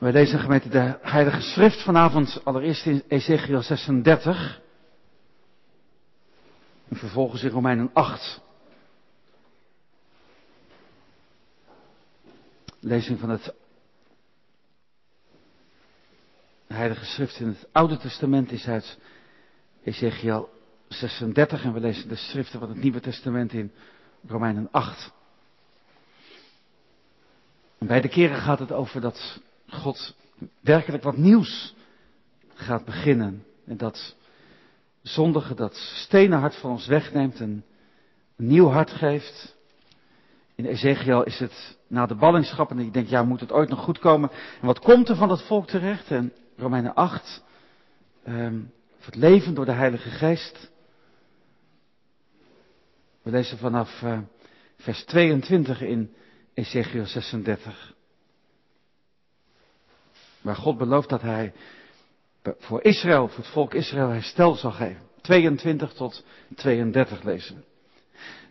Wij 0.00 0.12
lezen 0.12 0.38
gemeente 0.38 0.68
de 0.68 0.98
Heilige 1.02 1.40
Schrift 1.40 1.82
vanavond 1.82 2.44
allereerst 2.44 2.86
in 2.86 3.02
Ezekiel 3.08 3.62
36. 3.62 4.60
En 6.88 6.96
vervolgens 6.96 7.42
in 7.42 7.50
Romeinen 7.50 7.90
8. 7.92 8.40
Lezing 12.78 13.18
van 13.18 13.30
het 13.30 13.54
Heilige 16.66 17.04
Schrift 17.04 17.40
in 17.40 17.48
het 17.48 17.68
Oude 17.72 17.96
Testament 17.96 18.50
is 18.52 18.66
uit 18.66 18.98
Ezekiel 19.84 20.50
36 20.88 21.64
en 21.64 21.72
we 21.72 21.80
lezen 21.80 22.08
de 22.08 22.16
schriften 22.16 22.60
van 22.60 22.68
het 22.68 22.82
Nieuwe 22.82 23.00
Testament 23.00 23.52
in 23.52 23.72
Romeinen 24.26 24.68
8. 24.70 25.12
En 27.78 27.86
beide 27.86 28.08
keren 28.08 28.36
gaat 28.36 28.58
het 28.58 28.72
over 28.72 29.00
dat 29.00 29.40
God 29.72 30.14
werkelijk 30.60 31.02
wat 31.02 31.16
nieuws 31.16 31.74
gaat 32.54 32.84
beginnen. 32.84 33.44
En 33.66 33.76
dat 33.76 34.16
zondige, 35.02 35.54
dat 35.54 35.74
stenen 35.76 36.38
hart 36.38 36.56
van 36.56 36.70
ons 36.70 36.86
wegneemt 36.86 37.40
en 37.40 37.64
een 38.36 38.46
nieuw 38.46 38.68
hart 38.68 38.90
geeft. 38.90 39.56
In 40.54 40.66
Ezekiel 40.66 41.22
is 41.22 41.38
het 41.38 41.78
na 41.86 42.06
de 42.06 42.14
ballingschap 42.14 42.70
en 42.70 42.78
ik 42.78 42.92
denk, 42.92 43.08
ja, 43.08 43.22
moet 43.22 43.40
het 43.40 43.52
ooit 43.52 43.68
nog 43.68 43.80
goed 43.80 43.98
komen? 43.98 44.30
En 44.60 44.66
wat 44.66 44.78
komt 44.78 45.08
er 45.08 45.16
van 45.16 45.30
het 45.30 45.42
volk 45.42 45.66
terecht? 45.66 46.10
En 46.10 46.32
Romeinen 46.56 46.94
8, 46.94 47.42
um, 48.26 48.72
het 49.00 49.14
leven 49.14 49.54
door 49.54 49.64
de 49.64 49.72
Heilige 49.72 50.10
Geest. 50.10 50.70
We 53.22 53.30
lezen 53.30 53.58
vanaf 53.58 54.02
uh, 54.02 54.18
vers 54.76 55.04
22 55.04 55.80
in 55.80 56.14
Ezekiel 56.54 57.06
36. 57.06 57.94
Waar 60.42 60.56
God 60.56 60.78
belooft 60.78 61.08
dat 61.08 61.22
hij 61.22 61.52
voor 62.58 62.82
Israël, 62.82 63.28
voor 63.28 63.38
het 63.38 63.52
volk 63.52 63.74
Israël 63.74 64.08
herstel 64.08 64.54
zal 64.54 64.70
geven. 64.70 65.02
22 65.20 65.92
tot 65.92 66.24
32 66.54 67.22
lezen. 67.22 67.64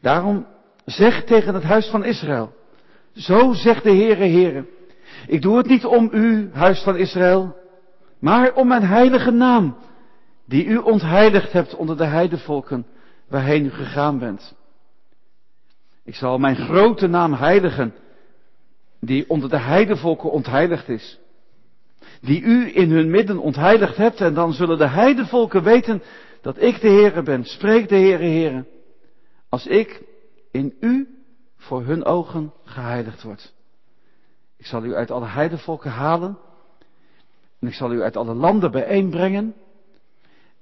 Daarom 0.02 0.48
zeg 0.86 1.24
tegen 1.24 1.54
het 1.54 1.64
huis 1.64 1.88
van 1.88 2.04
Israël. 2.04 2.54
Zo 3.14 3.54
zegt 3.54 3.84
de 3.84 3.90
Heere 3.90 4.28
Heere. 4.28 4.66
Ik 5.28 5.42
doe 5.42 5.58
het 5.58 5.68
niet 5.68 5.86
om 5.86 6.10
u, 6.12 6.50
huis 6.54 6.82
van 6.82 6.96
Israël, 6.96 7.58
maar 8.20 8.54
om 8.54 8.68
mijn 8.68 8.84
heilige 8.84 9.32
naam, 9.32 9.78
die 10.46 10.66
u 10.66 10.78
ontheiligd 10.78 11.52
hebt 11.52 11.76
onder 11.76 11.98
de 11.98 12.06
heidevolken 12.06 12.86
waarheen 13.28 13.66
u 13.66 13.70
gegaan 13.70 14.20
bent. 14.20 14.56
Ik 16.04 16.16
zal 16.16 16.38
mijn 16.38 16.56
grote 16.56 17.08
naam 17.08 17.34
heiligen, 17.34 17.94
die 19.00 19.30
onder 19.30 19.50
de 19.50 19.60
heidevolken 19.60 20.32
ontheiligd 20.32 20.90
is 20.90 21.19
die 22.22 22.42
u 22.42 22.76
in 22.76 22.92
hun 22.92 23.10
midden 23.10 23.38
ontheiligd 23.38 23.98
hebt. 23.98 24.22
En 24.22 24.34
dan 24.34 24.54
zullen 24.54 24.78
de 24.78 24.88
heidevolken 24.88 25.64
weten 25.64 26.02
dat 26.42 26.62
ik 26.62 26.82
de 26.82 26.88
Heere 26.88 27.22
ben. 27.22 27.44
Spreekt 27.44 27.90
de 27.90 27.96
Heere 27.96 28.24
Heere. 28.24 28.66
Als 29.50 29.68
ik 29.68 30.04
in 30.52 30.74
u 30.80 31.08
voor 31.58 31.84
hun 31.84 32.06
ogen 32.06 32.54
geheiligd 32.64 33.24
word. 33.24 33.54
Ik 34.58 34.66
zal 34.66 34.84
u 34.84 34.96
uit 34.96 35.12
alle 35.12 35.26
heidevolken 35.26 35.92
halen. 35.92 36.38
En 37.60 37.68
ik 37.68 37.74
zal 37.74 37.94
u 37.94 38.02
uit 38.02 38.18
alle 38.18 38.34
landen 38.34 38.72
bijeenbrengen. 38.72 39.56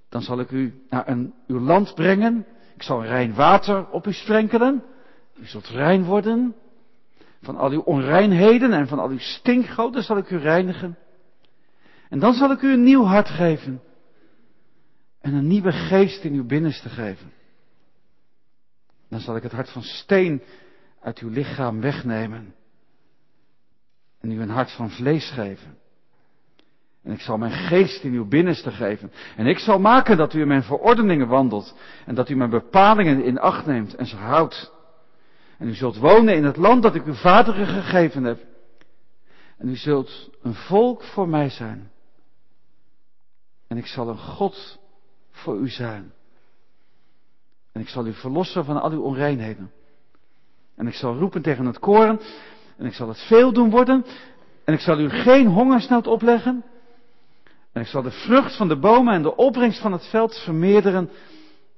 Dan 0.10 0.22
zal 0.22 0.40
ik 0.40 0.52
u 0.52 0.82
naar 0.90 1.08
een, 1.08 1.34
uw 1.48 1.60
land 1.60 1.96
brengen. 1.96 2.46
Ik 2.76 2.84
zal 2.84 3.04
rein 3.04 3.34
water 3.34 3.90
op 3.90 4.08
u 4.08 4.14
sprenkelen. 4.14 4.84
U 5.36 5.46
zult 5.46 5.68
rein 5.68 6.04
worden. 6.04 6.56
Van 7.42 7.58
al 7.58 7.72
uw 7.72 7.82
onreinheden 7.82 8.74
en 8.74 8.88
van 8.88 9.00
al 9.00 9.10
uw 9.10 9.20
stinkgoden 9.20 10.04
zal 10.04 10.18
ik 10.18 10.30
u 10.30 10.38
reinigen. 10.38 10.98
En 12.10 12.20
dan 12.20 12.34
zal 12.34 12.52
ik 12.52 12.62
u 12.62 12.74
een 12.74 12.84
nieuw 12.84 13.04
hart 13.04 13.30
geven. 13.30 13.82
En 15.22 15.34
een 15.34 15.48
nieuwe 15.48 15.72
geest 15.72 16.24
in 16.24 16.34
uw 16.34 16.46
binnenste 16.46 16.90
geven. 16.90 17.32
Dan 19.10 19.20
zal 19.20 19.36
ik 19.36 19.44
het 19.44 19.52
hart 19.52 19.70
van 19.70 19.82
steen 19.82 20.42
uit 21.02 21.20
uw 21.20 21.30
lichaam 21.30 21.82
wegnemen. 21.82 22.56
En 24.20 24.32
u 24.32 24.42
een 24.42 24.50
hart 24.50 24.72
van 24.72 24.90
vlees 24.90 25.32
geven. 25.32 25.78
En 27.04 27.12
ik 27.12 27.22
zal 27.22 27.38
mijn 27.38 27.52
geest 27.52 28.04
in 28.04 28.14
uw 28.14 28.28
binnenste 28.28 28.72
geven. 28.72 29.12
En 29.36 29.46
ik 29.46 29.60
zal 29.60 29.80
maken 29.80 30.18
dat 30.18 30.34
u 30.34 30.42
in 30.42 30.48
mijn 30.48 30.64
verordeningen 30.64 31.28
wandelt. 31.28 31.76
En 32.06 32.16
dat 32.16 32.30
u 32.30 32.36
mijn 32.36 32.50
bepalingen 32.50 33.24
in 33.24 33.40
acht 33.40 33.66
neemt 33.66 33.96
en 33.96 34.06
ze 34.06 34.16
houdt. 34.16 34.74
En 35.58 35.68
u 35.68 35.74
zult 35.74 35.98
wonen 35.98 36.36
in 36.36 36.44
het 36.44 36.58
land 36.58 36.84
dat 36.84 36.96
ik 36.96 37.06
uw 37.06 37.14
vaderen 37.14 37.68
gegeven 37.68 38.24
heb. 38.24 38.46
En 39.58 39.70
u 39.70 39.76
zult 39.76 40.30
een 40.42 40.54
volk 40.54 41.04
voor 41.04 41.30
mij 41.30 41.50
zijn. 41.50 41.92
En 43.68 43.78
ik 43.78 43.86
zal 43.86 44.08
een 44.08 44.18
God 44.18 44.80
voor 45.32 45.58
u 45.58 45.70
zijn. 45.70 46.14
En 47.72 47.82
ik 47.82 47.90
zal 47.90 48.06
u 48.06 48.14
verlossen 48.14 48.66
van 48.66 48.82
al 48.82 48.92
uw 48.92 49.02
onreinheden. 49.02 49.72
En 50.76 50.88
ik 50.88 50.94
zal 50.94 51.18
roepen 51.18 51.42
tegen 51.42 51.66
het 51.66 51.80
koren. 51.80 52.20
En 52.78 52.86
ik 52.86 52.94
zal 52.94 53.08
het 53.08 53.20
veel 53.20 53.54
doen 53.54 53.70
worden. 53.70 54.06
En 54.64 54.74
ik 54.74 54.80
zal 54.80 55.00
u 55.00 55.10
geen 55.10 55.48
hongersnood 55.48 56.08
opleggen. 56.08 56.64
En 57.72 57.82
ik 57.82 57.88
zal 57.88 58.02
de 58.02 58.12
vrucht 58.12 58.58
van 58.58 58.68
de 58.68 58.80
bomen 58.80 59.14
en 59.14 59.22
de 59.22 59.36
opbrengst 59.36 59.82
van 59.82 59.92
het 59.92 60.06
veld 60.06 60.36
vermeerderen. 60.36 61.10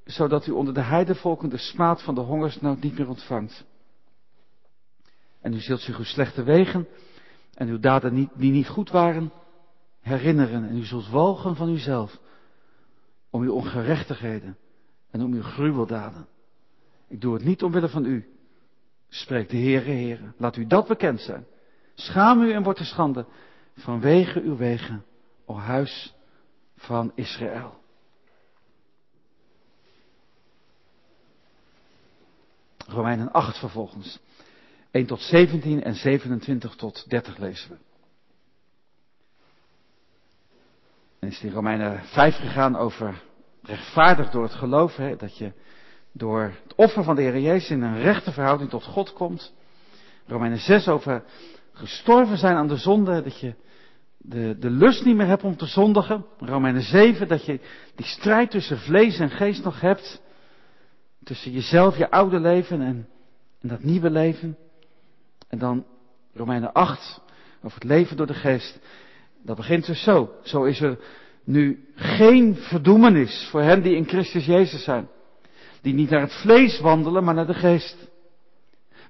Zodat 0.05 0.47
u 0.47 0.51
onder 0.51 0.73
de 0.73 0.81
heidevolken 0.81 1.49
de 1.49 1.57
smaad 1.57 2.01
van 2.01 2.16
de 2.16 2.22
hongersnood 2.22 2.81
niet 2.81 2.97
meer 2.97 3.09
ontvangt. 3.09 3.66
En 5.41 5.53
u 5.53 5.59
zult 5.59 5.81
zich 5.81 5.97
uw 5.97 6.03
slechte 6.03 6.44
wegen 6.44 6.88
en 7.53 7.67
uw 7.67 7.79
daden 7.79 8.13
niet, 8.13 8.29
die 8.33 8.51
niet 8.51 8.67
goed 8.67 8.89
waren, 8.89 9.31
herinneren 10.09 10.70
en 10.70 10.78
u 10.78 10.86
zult 10.86 11.09
walgen 11.09 11.56
van 11.56 11.70
uzelf 11.70 12.20
om 13.30 13.42
uw 13.42 13.53
ongerechtigheden 13.53 14.58
en 15.12 15.22
om 15.22 15.34
uw 15.34 15.42
gruweldaden. 15.42 16.28
Ik 17.08 17.22
doe 17.22 17.34
het 17.34 17.44
niet 17.44 17.64
omwille 17.64 17.90
van 17.90 18.06
u, 18.06 18.28
spreekt 19.09 19.52
de 19.52 19.58
Heere, 19.58 19.92
Heere. 19.92 20.34
Laat 20.38 20.56
u 20.56 20.68
dat 20.68 20.88
bekend 20.88 21.22
zijn. 21.22 21.46
Schaam 21.94 22.42
u 22.42 22.52
en 22.52 22.64
word 22.64 22.78
de 22.78 22.84
schande 22.84 23.25
vanwege 23.75 24.42
uw 24.42 24.56
wegen, 24.56 25.06
o 25.46 25.56
huis 25.56 26.14
van 26.76 27.12
Israël. 27.16 27.78
Romeinen 32.88 33.31
8 33.31 33.58
vervolgens. 33.58 34.20
1 34.91 35.06
tot 35.06 35.22
17 35.22 35.84
en 35.84 35.96
27 35.96 36.76
tot 36.76 37.09
30 37.09 37.38
lezen 37.38 37.70
we. 37.70 37.88
En 41.19 41.28
is 41.28 41.41
in 41.41 41.52
Romeinen 41.52 42.02
5 42.03 42.35
gegaan 42.35 42.75
over 42.75 43.22
rechtvaardig 43.62 44.30
door 44.30 44.44
het 44.44 44.53
geloof. 44.53 44.96
Hè, 44.96 45.16
dat 45.16 45.38
je 45.38 45.52
door 46.12 46.41
het 46.63 46.75
offer 46.75 47.03
van 47.03 47.16
de 47.16 47.22
Heer 47.22 47.40
Jezus 47.40 47.69
in 47.69 47.81
een 47.81 48.02
rechte 48.02 48.31
verhouding 48.31 48.69
tot 48.69 48.84
God 48.84 49.13
komt. 49.13 49.53
Romeinen 50.28 50.59
6 50.59 50.88
over 50.88 51.24
gestorven 51.74 52.38
zijn 52.38 52.56
aan 52.56 52.68
de 52.68 52.78
zonde. 52.78 53.22
Dat 53.22 53.40
je 53.40 53.53
de, 54.18 54.58
de 54.59 54.69
lust 54.69 55.06
niet 55.06 55.16
meer 55.16 55.28
hebt 55.28 55.44
om 55.44 55.58
te 55.58 55.66
zondigen. 55.66 56.25
Romeinen 56.38 56.81
7 56.81 57.28
dat 57.28 57.46
je 57.46 57.59
die 57.96 58.06
strijd 58.06 58.52
tussen 58.52 58.78
vlees 58.78 59.19
en 59.19 59.29
geest 59.29 59.63
nog 59.63 59.81
hebt. 59.81 60.22
Tussen 61.24 61.52
jezelf, 61.52 61.97
je 61.97 62.12
oude 62.12 62.40
leven 62.40 62.81
en, 62.81 63.08
en 63.62 63.69
dat 63.69 63.84
nieuwe 63.84 64.09
leven. 64.09 64.58
En 65.47 65.59
dan 65.59 65.85
Romeinen 66.34 66.74
8 66.74 67.22
over 67.62 67.79
het 67.79 67.90
leven 67.90 68.18
door 68.18 68.28
de 68.28 68.34
geest. 68.34 68.79
Dat 69.44 69.55
begint 69.55 69.85
dus 69.85 70.03
zo. 70.03 70.31
Zo 70.44 70.63
is 70.63 70.81
er 70.81 71.00
nu 71.44 71.88
geen 71.95 72.55
verdoemenis 72.55 73.47
voor 73.51 73.61
hen 73.61 73.81
die 73.81 73.95
in 73.95 74.07
Christus 74.07 74.45
Jezus 74.45 74.83
zijn. 74.83 75.09
Die 75.81 75.94
niet 75.94 76.09
naar 76.09 76.22
het 76.22 76.33
vlees 76.33 76.79
wandelen, 76.79 77.23
maar 77.23 77.33
naar 77.33 77.47
de 77.47 77.53
geest. 77.53 78.07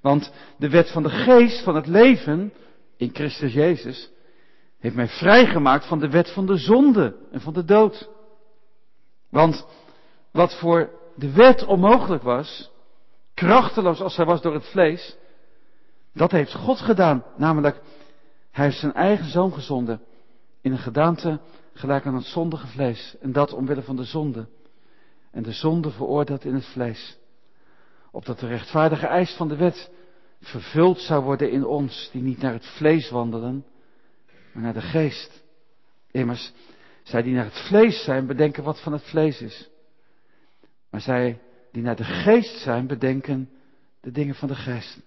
Want 0.02 0.32
de 0.56 0.68
wet 0.68 0.90
van 0.90 1.02
de 1.02 1.10
geest, 1.10 1.62
van 1.62 1.74
het 1.74 1.86
leven, 1.86 2.52
in 2.96 3.10
Christus 3.12 3.52
Jezus, 3.52 4.10
heeft 4.78 4.94
mij 4.94 5.08
vrijgemaakt 5.08 5.86
van 5.86 5.98
de 5.98 6.08
wet 6.08 6.30
van 6.30 6.46
de 6.46 6.56
zonde 6.56 7.16
en 7.32 7.40
van 7.40 7.52
de 7.52 7.64
dood. 7.64 8.08
Want 9.30 9.66
wat 10.32 10.54
voor 10.58 10.90
de 11.14 11.32
wet 11.32 11.64
onmogelijk 11.64 12.22
was, 12.22 12.70
krachteloos 13.34 14.00
als 14.00 14.14
zij 14.14 14.24
was 14.24 14.42
door 14.42 14.54
het 14.54 14.66
vlees, 14.66 15.16
dat 16.14 16.30
heeft 16.30 16.54
God 16.54 16.78
gedaan. 16.78 17.24
Namelijk, 17.36 17.80
hij 18.50 18.64
heeft 18.64 18.78
zijn 18.78 18.94
eigen 18.94 19.30
zoon 19.30 19.52
gezonden 19.52 20.00
in 20.60 20.72
een 20.72 20.78
gedaante 20.78 21.40
gelijk 21.72 22.06
aan 22.06 22.14
het 22.14 22.24
zondige 22.24 22.66
vlees. 22.66 23.16
En 23.20 23.32
dat 23.32 23.52
omwille 23.52 23.82
van 23.82 23.96
de 23.96 24.04
zonde. 24.04 24.48
En 25.30 25.42
de 25.42 25.52
zonde 25.52 25.90
veroordeeld 25.90 26.44
in 26.44 26.54
het 26.54 26.66
vlees. 26.66 27.18
Opdat 28.10 28.38
de 28.38 28.46
rechtvaardige 28.46 29.06
eis 29.06 29.34
van 29.36 29.48
de 29.48 29.56
wet 29.56 29.90
vervuld 30.40 30.98
zou 30.98 31.24
worden 31.24 31.50
in 31.50 31.66
ons, 31.66 32.08
die 32.12 32.22
niet 32.22 32.40
naar 32.40 32.52
het 32.52 32.66
vlees 32.66 33.10
wandelen, 33.10 33.66
maar 34.52 34.62
naar 34.62 34.74
de 34.74 34.80
geest. 34.80 35.42
Immers, 36.10 36.52
zij 37.02 37.22
die 37.22 37.34
naar 37.34 37.44
het 37.44 37.66
vlees 37.68 38.04
zijn, 38.04 38.26
bedenken 38.26 38.64
wat 38.64 38.80
van 38.80 38.92
het 38.92 39.02
vlees 39.02 39.40
is. 39.40 39.70
Maar 40.90 41.00
zij 41.00 41.40
die 41.72 41.82
naar 41.82 41.96
de 41.96 42.04
geest 42.04 42.58
zijn, 42.58 42.86
bedenken 42.86 43.50
de 44.00 44.10
dingen 44.10 44.34
van 44.34 44.48
de 44.48 44.54
geest. 44.54 45.00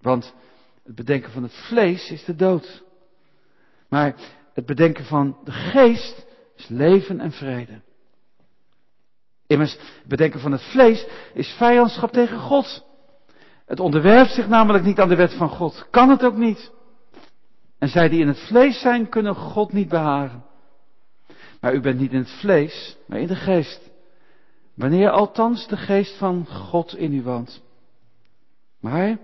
Want 0.00 0.34
het 0.82 0.94
bedenken 0.94 1.32
van 1.32 1.42
het 1.42 1.54
vlees 1.54 2.10
is 2.10 2.24
de 2.24 2.34
dood. 2.34 2.84
Maar 3.88 4.14
het 4.54 4.66
bedenken 4.66 5.04
van 5.04 5.36
de 5.44 5.52
geest 5.52 6.26
is 6.56 6.68
leven 6.68 7.20
en 7.20 7.32
vrede. 7.32 7.82
Immers, 9.46 9.72
het 9.72 10.08
bedenken 10.08 10.40
van 10.40 10.52
het 10.52 10.62
vlees 10.62 11.06
is 11.34 11.48
vijandschap 11.48 12.12
tegen 12.12 12.38
God. 12.38 12.84
Het 13.66 13.80
onderwerpt 13.80 14.30
zich 14.30 14.48
namelijk 14.48 14.84
niet 14.84 15.00
aan 15.00 15.08
de 15.08 15.16
wet 15.16 15.34
van 15.34 15.48
God. 15.48 15.86
Kan 15.90 16.08
het 16.08 16.22
ook 16.22 16.36
niet. 16.36 16.72
En 17.78 17.88
zij 17.88 18.08
die 18.08 18.20
in 18.20 18.28
het 18.28 18.38
vlees 18.38 18.80
zijn, 18.80 19.08
kunnen 19.08 19.34
God 19.34 19.72
niet 19.72 19.88
behagen. 19.88 20.44
Maar 21.60 21.74
u 21.74 21.80
bent 21.80 22.00
niet 22.00 22.12
in 22.12 22.18
het 22.18 22.30
vlees, 22.30 22.96
maar 23.06 23.18
in 23.18 23.26
de 23.26 23.36
geest. 23.36 23.90
Wanneer 24.74 25.10
althans 25.10 25.66
de 25.66 25.76
geest 25.76 26.16
van 26.16 26.46
God 26.46 26.96
in 26.96 27.14
u 27.14 27.22
woont. 27.22 27.62
Maar 28.80 29.18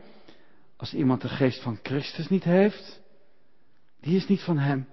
als 0.76 0.94
iemand 0.94 1.20
de 1.20 1.28
geest 1.28 1.62
van 1.62 1.78
Christus 1.82 2.28
niet 2.28 2.44
heeft, 2.44 3.00
die 4.00 4.16
is 4.16 4.26
niet 4.26 4.42
van 4.42 4.58
hem. 4.58 4.86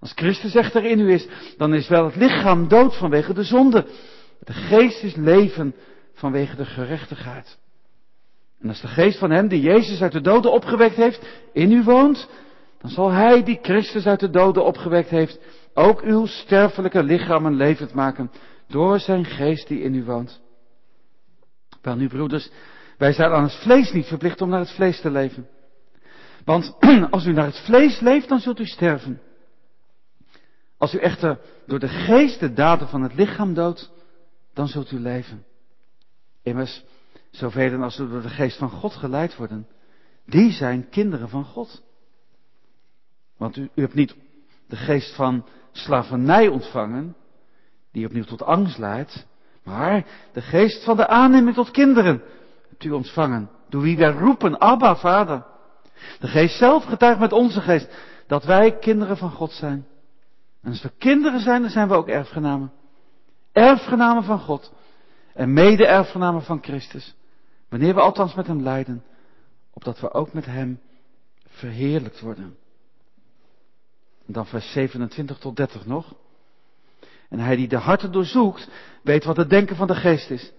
Als 0.00 0.12
Christus 0.14 0.54
echter 0.54 0.84
in 0.84 0.98
u 0.98 1.12
is, 1.12 1.28
dan 1.56 1.74
is 1.74 1.88
wel 1.88 2.04
het 2.04 2.16
lichaam 2.16 2.68
dood 2.68 2.96
vanwege 2.96 3.34
de 3.34 3.42
zonde. 3.42 3.86
De 4.40 4.52
geest 4.52 5.02
is 5.02 5.14
leven 5.14 5.74
vanwege 6.14 6.56
de 6.56 6.64
gerechtigheid. 6.64 7.58
En 8.60 8.68
als 8.68 8.80
de 8.80 8.88
geest 8.88 9.18
van 9.18 9.30
hem 9.30 9.48
die 9.48 9.60
Jezus 9.60 10.02
uit 10.02 10.12
de 10.12 10.20
doden 10.20 10.52
opgewekt 10.52 10.96
heeft, 10.96 11.26
in 11.52 11.72
u 11.72 11.82
woont, 11.82 12.28
dan 12.80 12.90
zal 12.90 13.10
hij 13.10 13.42
die 13.42 13.58
Christus 13.62 14.06
uit 14.06 14.20
de 14.20 14.30
doden 14.30 14.64
opgewekt 14.64 15.08
heeft, 15.08 15.38
ook 15.74 16.00
uw 16.00 16.26
sterfelijke 16.26 17.02
lichamen 17.02 17.54
levend 17.54 17.94
maken 17.94 18.30
door 18.68 18.98
zijn 18.98 19.24
geest 19.24 19.68
die 19.68 19.80
in 19.80 19.94
u 19.94 20.04
woont. 20.04 20.40
Wel 21.82 21.96
nu 21.96 22.08
broeders, 22.08 22.50
wij 22.98 23.12
zijn 23.12 23.30
aan 23.30 23.42
het 23.42 23.54
vlees 23.54 23.92
niet 23.92 24.06
verplicht 24.06 24.40
om 24.40 24.48
naar 24.48 24.60
het 24.60 24.70
vlees 24.74 25.00
te 25.00 25.10
leven. 25.10 25.48
Want 26.44 26.76
als 27.10 27.26
u 27.26 27.32
naar 27.32 27.46
het 27.46 27.60
vlees 27.64 28.00
leeft, 28.00 28.28
dan 28.28 28.40
zult 28.40 28.60
u 28.60 28.64
sterven. 28.64 29.20
Als 30.80 30.94
u 30.94 30.98
echter 30.98 31.40
door 31.66 31.78
de 31.78 31.88
geest 31.88 32.40
de 32.40 32.52
daden 32.52 32.88
van 32.88 33.02
het 33.02 33.14
lichaam 33.14 33.54
doodt, 33.54 33.90
dan 34.54 34.68
zult 34.68 34.90
u 34.90 34.98
leven. 34.98 35.44
Immers, 36.42 36.84
zoveel 37.30 37.82
als 37.82 37.98
u 37.98 38.08
door 38.08 38.22
de 38.22 38.28
geest 38.28 38.58
van 38.58 38.70
God 38.70 38.94
geleid 38.94 39.36
worden, 39.36 39.68
die 40.26 40.52
zijn 40.52 40.88
kinderen 40.88 41.28
van 41.28 41.44
God. 41.44 41.82
Want 43.36 43.56
u, 43.56 43.70
u 43.74 43.82
hebt 43.82 43.94
niet 43.94 44.14
de 44.68 44.76
geest 44.76 45.14
van 45.14 45.46
slavernij 45.72 46.48
ontvangen, 46.48 47.16
die 47.92 48.06
opnieuw 48.06 48.24
tot 48.24 48.42
angst 48.42 48.78
leidt, 48.78 49.26
maar 49.62 50.06
de 50.32 50.42
geest 50.42 50.84
van 50.84 50.96
de 50.96 51.06
aanneming 51.06 51.54
tot 51.54 51.70
kinderen 51.70 52.22
hebt 52.68 52.84
u 52.84 52.90
ontvangen, 52.90 53.50
door 53.68 53.82
wie 53.82 53.96
wij 53.96 54.12
roepen, 54.12 54.60
Abba, 54.60 54.96
Vader. 54.96 55.46
De 56.20 56.28
geest 56.28 56.58
zelf 56.58 56.84
getuigt 56.84 57.20
met 57.20 57.32
onze 57.32 57.60
geest 57.60 57.88
dat 58.26 58.44
wij 58.44 58.78
kinderen 58.78 59.16
van 59.16 59.30
God 59.30 59.52
zijn. 59.52 59.86
En 60.62 60.70
als 60.70 60.82
we 60.82 60.92
kinderen 60.98 61.40
zijn, 61.40 61.62
dan 61.62 61.70
zijn 61.70 61.88
we 61.88 61.94
ook 61.94 62.08
erfgenamen. 62.08 62.72
Erfgenamen 63.52 64.22
van 64.24 64.38
God. 64.38 64.72
En 65.34 65.52
mede-erfgenamen 65.52 66.42
van 66.42 66.62
Christus. 66.62 67.14
Wanneer 67.68 67.94
we 67.94 68.00
althans 68.00 68.34
met 68.34 68.46
hem 68.46 68.62
lijden, 68.62 69.04
opdat 69.70 70.00
we 70.00 70.12
ook 70.12 70.32
met 70.32 70.46
hem 70.46 70.80
verheerlijkt 71.46 72.20
worden. 72.20 72.56
En 74.26 74.32
dan 74.32 74.46
vers 74.46 74.72
27 74.72 75.38
tot 75.38 75.56
30 75.56 75.86
nog. 75.86 76.14
En 77.28 77.38
hij 77.38 77.56
die 77.56 77.68
de 77.68 77.76
harten 77.76 78.12
doorzoekt, 78.12 78.68
weet 79.02 79.24
wat 79.24 79.36
het 79.36 79.50
denken 79.50 79.76
van 79.76 79.86
de 79.86 79.94
geest 79.94 80.30
is. 80.30 80.52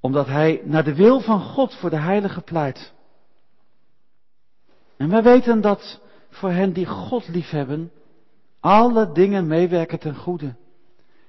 Omdat 0.00 0.26
hij 0.26 0.60
naar 0.64 0.84
de 0.84 0.94
wil 0.94 1.20
van 1.20 1.40
God 1.40 1.74
voor 1.74 1.90
de 1.90 1.98
heilige 1.98 2.40
pleit. 2.40 2.92
En 4.96 5.08
wij 5.08 5.22
weten 5.22 5.60
dat 5.60 6.00
voor 6.30 6.50
hen 6.50 6.72
die 6.72 6.86
God 6.86 7.28
liefhebben, 7.28 7.92
alle 8.60 9.12
dingen 9.12 9.46
meewerken 9.46 9.98
ten 9.98 10.16
goede. 10.16 10.54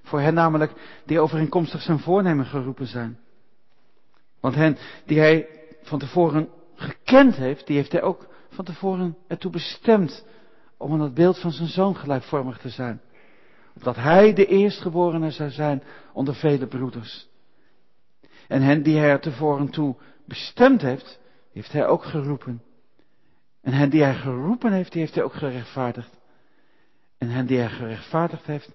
Voor 0.04 0.20
hen 0.20 0.34
namelijk 0.34 1.02
die 1.06 1.20
overeenkomstig 1.20 1.82
zijn 1.82 2.00
voornemen 2.00 2.46
geroepen 2.46 2.88
zijn. 2.88 3.20
Want 4.40 4.56
hen 4.56 4.78
die 5.06 5.20
hij 5.20 5.48
van 5.82 6.00
tevoren 6.00 6.50
gekend 6.76 7.36
heeft, 7.36 7.68
die 7.68 7.76
heeft 7.76 7.92
hij 7.92 8.02
ook 8.02 8.28
van 8.50 8.66
tevoren 8.66 9.18
ertoe 9.28 9.52
bestemd 9.52 10.26
om 10.78 10.94
aan 10.94 11.02
het 11.02 11.14
beeld 11.14 11.40
van 11.40 11.52
zijn 11.52 11.68
zoon 11.68 11.96
gelijkvormig 11.96 12.58
te 12.58 12.70
zijn. 12.70 13.02
Opdat 13.76 13.96
hij 13.96 14.34
de 14.34 14.46
eerstgeborene 14.46 15.32
zou 15.32 15.50
zijn 15.50 15.84
onder 16.14 16.36
vele 16.36 16.68
broeders. 16.68 17.28
En 18.48 18.62
hen 18.62 18.84
die 18.84 18.98
hij 18.98 19.10
er 19.10 19.20
tevoren 19.20 19.70
toe 19.70 19.96
bestemd 20.26 20.82
heeft, 20.82 21.20
heeft 21.54 21.72
hij 21.72 21.88
ook 21.88 22.04
geroepen. 22.04 22.62
En 23.62 23.74
hen 23.74 23.90
die 23.90 24.04
hij 24.04 24.16
geroepen 24.16 24.72
heeft, 24.72 24.92
die 24.92 25.02
heeft 25.02 25.16
hij 25.16 25.24
ook 25.24 25.34
gerechtvaardigd. 25.34 26.19
En 27.20 27.30
hen 27.30 27.46
die 27.46 27.58
hij 27.58 27.70
gerechtvaardigd 27.70 28.46
heeft, 28.46 28.72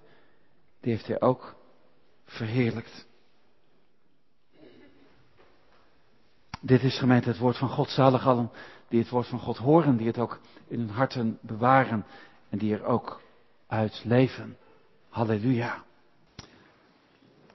die 0.81 0.91
heeft 0.91 1.07
hij 1.07 1.21
ook 1.21 1.55
verheerlijkt. 2.25 3.07
Dit 6.61 6.83
is 6.83 6.99
gemeente 6.99 7.29
het 7.29 7.37
woord 7.37 7.57
van 7.57 7.69
God, 7.69 7.89
zalig 7.89 8.27
allen 8.27 8.51
die 8.87 8.99
het 8.99 9.09
woord 9.09 9.27
van 9.27 9.39
God 9.39 9.57
horen, 9.57 9.97
die 9.97 10.07
het 10.07 10.17
ook 10.17 10.39
in 10.67 10.79
hun 10.79 10.89
harten 10.89 11.37
bewaren 11.41 12.05
en 12.49 12.57
die 12.57 12.73
er 12.73 12.83
ook 12.83 13.21
uit 13.67 14.01
leven. 14.03 14.57
Halleluja. 15.09 15.83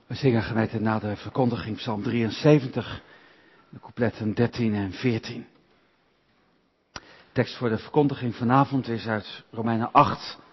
We 0.07 0.15
zingen 0.15 0.43
gemeente 0.43 0.81
na 0.81 0.99
de 0.99 1.17
verkondiging 1.17 1.77
Psalm 1.77 2.03
73, 2.03 3.03
de 3.69 3.81
coupletten 3.81 4.35
13 4.35 4.75
en 4.75 4.93
14. 4.93 5.47
De 6.93 7.01
tekst 7.33 7.57
voor 7.57 7.69
de 7.69 7.79
verkondiging 7.79 8.35
vanavond 8.35 8.89
is 8.89 9.07
uit 9.07 9.45
Romeinen 9.51 9.93
8, 9.93 10.39
en 10.39 10.50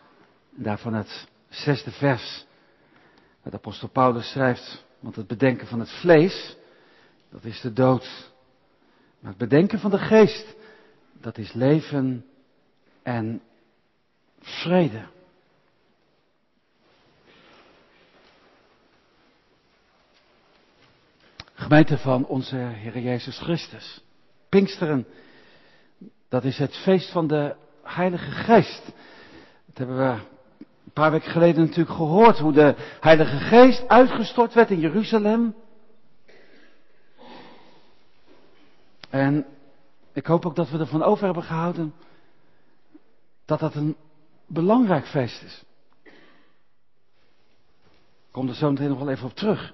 daarvan 0.58 0.94
het 0.94 1.28
zesde 1.50 1.92
vers. 1.92 2.46
De 3.44 3.52
apostel 3.52 3.88
Paulus 3.88 4.32
schrijft, 4.32 4.86
want 5.00 5.16
het 5.16 5.28
bedenken 5.28 5.68
van 5.68 5.80
het 5.80 5.90
vlees, 5.90 6.58
dat 7.30 7.44
is 7.44 7.62
de 7.62 7.74
dood. 7.74 8.32
Maar 9.20 9.30
het 9.30 9.40
bedenken 9.40 9.80
van 9.80 9.92
de 9.92 9.98
geest, 9.98 10.56
dat 11.22 11.38
is 11.38 11.54
leven 11.54 12.26
en 13.04 13.42
vrede. 14.40 15.06
Gemeente 21.54 21.98
van 21.98 22.26
onze 22.26 22.56
Heer 22.56 23.00
Jezus 23.00 23.40
Christus. 23.40 24.04
Pinksteren, 24.50 25.08
dat 26.30 26.44
is 26.44 26.58
het 26.58 26.76
feest 26.76 27.12
van 27.12 27.28
de 27.28 27.56
Heilige 27.84 28.32
Geest. 28.32 28.86
Dat 29.66 29.78
hebben 29.78 29.98
we 29.98 30.37
paar 30.98 31.12
weken 31.12 31.32
geleden 31.32 31.62
natuurlijk 31.62 31.96
gehoord, 31.96 32.40
hoe 32.40 32.52
de 32.52 32.76
Heilige 33.00 33.38
Geest 33.38 33.88
uitgestort 33.88 34.54
werd 34.54 34.70
in 34.70 34.80
Jeruzalem. 34.80 35.56
En 39.10 39.46
ik 40.14 40.26
hoop 40.26 40.46
ook 40.46 40.56
dat 40.56 40.70
we 40.70 40.78
ervan 40.78 41.04
over 41.04 41.26
hebben 41.26 41.44
gehouden 41.44 41.94
dat 43.46 43.60
dat 43.60 43.76
een 43.76 43.96
belangrijk 44.48 45.08
feest 45.08 45.44
is. 45.44 45.64
Ik 46.04 46.14
kom 48.32 48.48
er 48.48 48.56
zo 48.56 48.72
meteen 48.72 48.90
nog 48.90 49.00
wel 49.00 49.10
even 49.10 49.26
op 49.26 49.36
terug. 49.36 49.74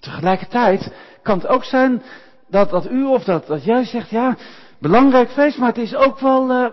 Tegelijkertijd 0.00 0.94
kan 1.22 1.38
het 1.38 1.46
ook 1.46 1.64
zijn 1.64 2.02
dat, 2.48 2.70
dat 2.70 2.90
u 2.90 3.04
of 3.04 3.24
dat, 3.24 3.46
dat 3.46 3.64
jij 3.64 3.84
zegt, 3.84 4.10
ja, 4.10 4.36
belangrijk 4.78 5.30
feest, 5.30 5.58
maar 5.58 5.68
het 5.68 5.78
is 5.78 5.94
ook 5.94 6.18
wel, 6.18 6.50
uh, 6.50 6.70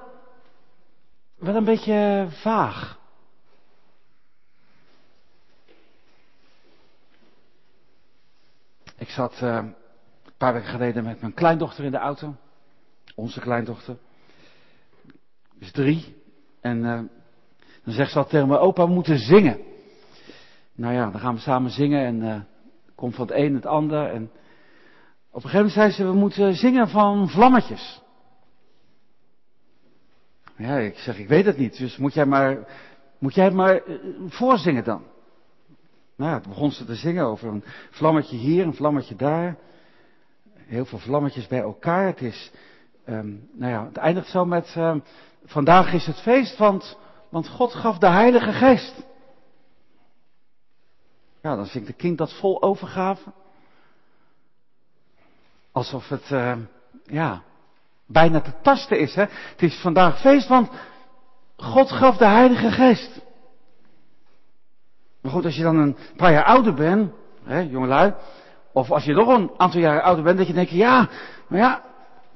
wel 1.38 1.56
een 1.56 1.64
beetje 1.64 2.28
vaag. 2.30 2.99
Ik 9.00 9.10
zat 9.10 9.40
uh, 9.44 9.56
een 9.56 9.76
paar 10.38 10.54
weken 10.54 10.70
geleden 10.70 11.04
met 11.04 11.22
mijn 11.22 11.34
kleindochter 11.34 11.84
in 11.84 11.92
de 11.92 11.98
auto. 11.98 12.36
Onze 13.16 13.40
kleindochter. 13.40 13.98
Is 15.60 15.72
drie. 15.72 16.16
En 16.62 16.78
uh, 16.78 17.02
dan 17.84 17.94
zegt 17.94 18.12
ze 18.12 18.18
al 18.18 18.28
tegen 18.28 18.48
me, 18.48 18.58
opa, 18.58 18.88
we 18.88 18.94
moeten 18.94 19.18
zingen. 19.18 19.60
Nou 20.76 20.94
ja, 20.94 21.12
dan 21.12 21.20
gaan 21.20 21.34
we 21.34 21.40
samen 21.40 21.72
zingen 21.72 22.06
en 22.06 22.22
uh, 22.22 22.42
komt 22.96 23.16
van 23.16 23.28
het 23.28 23.36
een 23.36 23.56
het 23.56 23.66
ander. 23.66 24.10
En 24.10 24.32
op 25.30 25.44
een 25.44 25.50
gegeven 25.50 25.58
moment 25.58 25.74
zei 25.74 25.92
ze, 25.92 26.06
we 26.06 26.18
moeten 26.18 26.56
zingen 26.56 26.90
van 26.90 27.30
vlammetjes. 27.30 28.02
Ja, 30.56 30.78
ik 30.78 30.98
zeg, 30.98 31.18
ik 31.18 31.28
weet 31.28 31.46
het 31.46 31.58
niet. 31.58 31.78
Dus 31.78 31.98
moet 31.98 32.14
jij 32.14 32.26
maar, 32.26 32.68
moet 33.18 33.34
jij 33.34 33.52
maar 33.52 33.82
voorzingen 34.28 34.84
dan. 34.84 35.04
Nou, 36.20 36.42
toen 36.42 36.52
begon 36.52 36.72
ze 36.72 36.86
te 36.86 36.96
zingen 36.96 37.26
over 37.26 37.48
een 37.48 37.64
vlammetje 37.90 38.38
hier, 38.38 38.66
een 38.66 38.74
vlammetje 38.74 39.16
daar. 39.16 39.58
Heel 40.54 40.86
veel 40.86 41.00
vlammetjes 41.00 41.48
bij 41.48 41.60
elkaar. 41.60 42.06
Het 42.06 42.22
is, 42.22 42.52
um, 43.06 43.50
nou 43.54 43.72
ja, 43.72 43.86
het 43.86 43.98
eindigt 43.98 44.28
zo 44.28 44.46
met, 44.46 44.76
um, 44.78 45.04
vandaag 45.46 45.94
is 45.94 46.06
het 46.06 46.20
feest, 46.22 46.58
want, 46.58 46.98
want 47.30 47.48
God 47.48 47.74
gaf 47.74 47.98
de 47.98 48.08
Heilige 48.08 48.52
Geest. 48.52 48.96
Ja, 51.42 51.56
dan 51.56 51.66
zingt 51.66 51.88
de 51.88 51.94
kind 51.94 52.18
dat 52.18 52.34
vol 52.34 52.62
overgave. 52.62 53.32
Alsof 55.72 56.10
het, 56.10 56.30
uh, 56.30 56.58
ja, 57.04 57.44
bijna 58.06 58.42
te 58.42 58.54
tasten 58.62 59.00
is. 59.00 59.16
Hè? 59.16 59.26
Het 59.32 59.62
is 59.62 59.80
vandaag 59.82 60.20
feest, 60.20 60.48
want, 60.48 60.70
God 61.58 61.92
gaf 61.92 62.18
de 62.18 62.28
Heilige 62.28 62.72
Geest. 62.72 63.22
Maar 65.22 65.32
goed, 65.32 65.46
als 65.46 65.56
je 65.56 65.64
dan 65.64 65.78
een 65.78 65.98
paar 66.16 66.32
jaar 66.32 66.44
ouder 66.44 66.74
bent, 66.74 67.12
hè, 67.44 67.60
jongelui, 67.60 68.14
of 68.74 68.92
als 68.92 69.04
je 69.04 69.14
nog 69.14 69.28
een 69.28 69.52
aantal 69.58 69.80
jaren 69.80 70.04
ouder 70.04 70.24
bent, 70.24 70.38
dat 70.38 70.48
je 70.48 70.54
denkt, 70.54 70.72
ja, 70.72 71.10
maar 71.48 71.60
ja, 71.60 71.84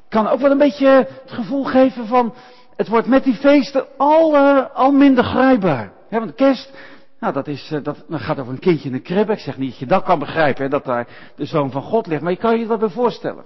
kan 0.10 0.28
ook 0.28 0.40
wel 0.40 0.52
een 0.52 0.58
beetje 0.58 0.88
het 0.88 1.32
gevoel 1.32 1.64
geven 1.64 2.08
van, 2.08 2.34
het 2.76 2.88
wordt 2.88 3.08
met 3.08 3.24
die 3.24 3.36
feesten 3.36 3.86
al, 3.98 4.36
uh, 4.36 4.66
al 4.74 4.92
minder 4.92 5.24
grijpbaar. 5.24 5.92
Ja, 6.10 6.20
want 6.20 6.36
kerst, 6.36 6.74
nou 7.20 7.34
dat 7.34 7.48
is, 7.48 7.72
uh, 7.72 7.84
dat, 7.84 8.04
dat 8.08 8.22
gaat 8.22 8.40
over 8.40 8.54
een 8.54 8.60
kindje 8.60 8.90
in 8.90 8.96
een 8.96 9.02
kribbe. 9.02 9.34
Ik 9.34 9.40
zeg 9.40 9.58
niet 9.58 9.70
dat 9.70 9.80
je 9.80 9.86
dat 9.86 10.04
kan 10.04 10.20
begrijpen, 10.20 10.64
hè, 10.64 10.70
dat 10.70 10.86
daar 10.86 11.08
de 11.36 11.46
Zoon 11.46 11.72
van 11.72 11.82
God 11.82 12.08
ligt, 12.08 12.22
maar 12.22 12.32
je 12.32 12.38
kan 12.38 12.60
je 12.60 12.68
dat 12.68 12.80
bij 12.80 12.90
voorstellen. 12.90 13.44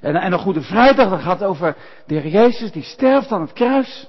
En, 0.00 0.16
en 0.16 0.32
een 0.32 0.38
Goede 0.38 0.62
Vrijdag, 0.62 1.10
dat 1.10 1.20
gaat 1.20 1.42
over 1.42 1.76
de 2.06 2.14
Heer 2.14 2.30
Jezus, 2.30 2.72
die 2.72 2.82
sterft 2.82 3.32
aan 3.32 3.40
het 3.40 3.52
kruis. 3.52 4.08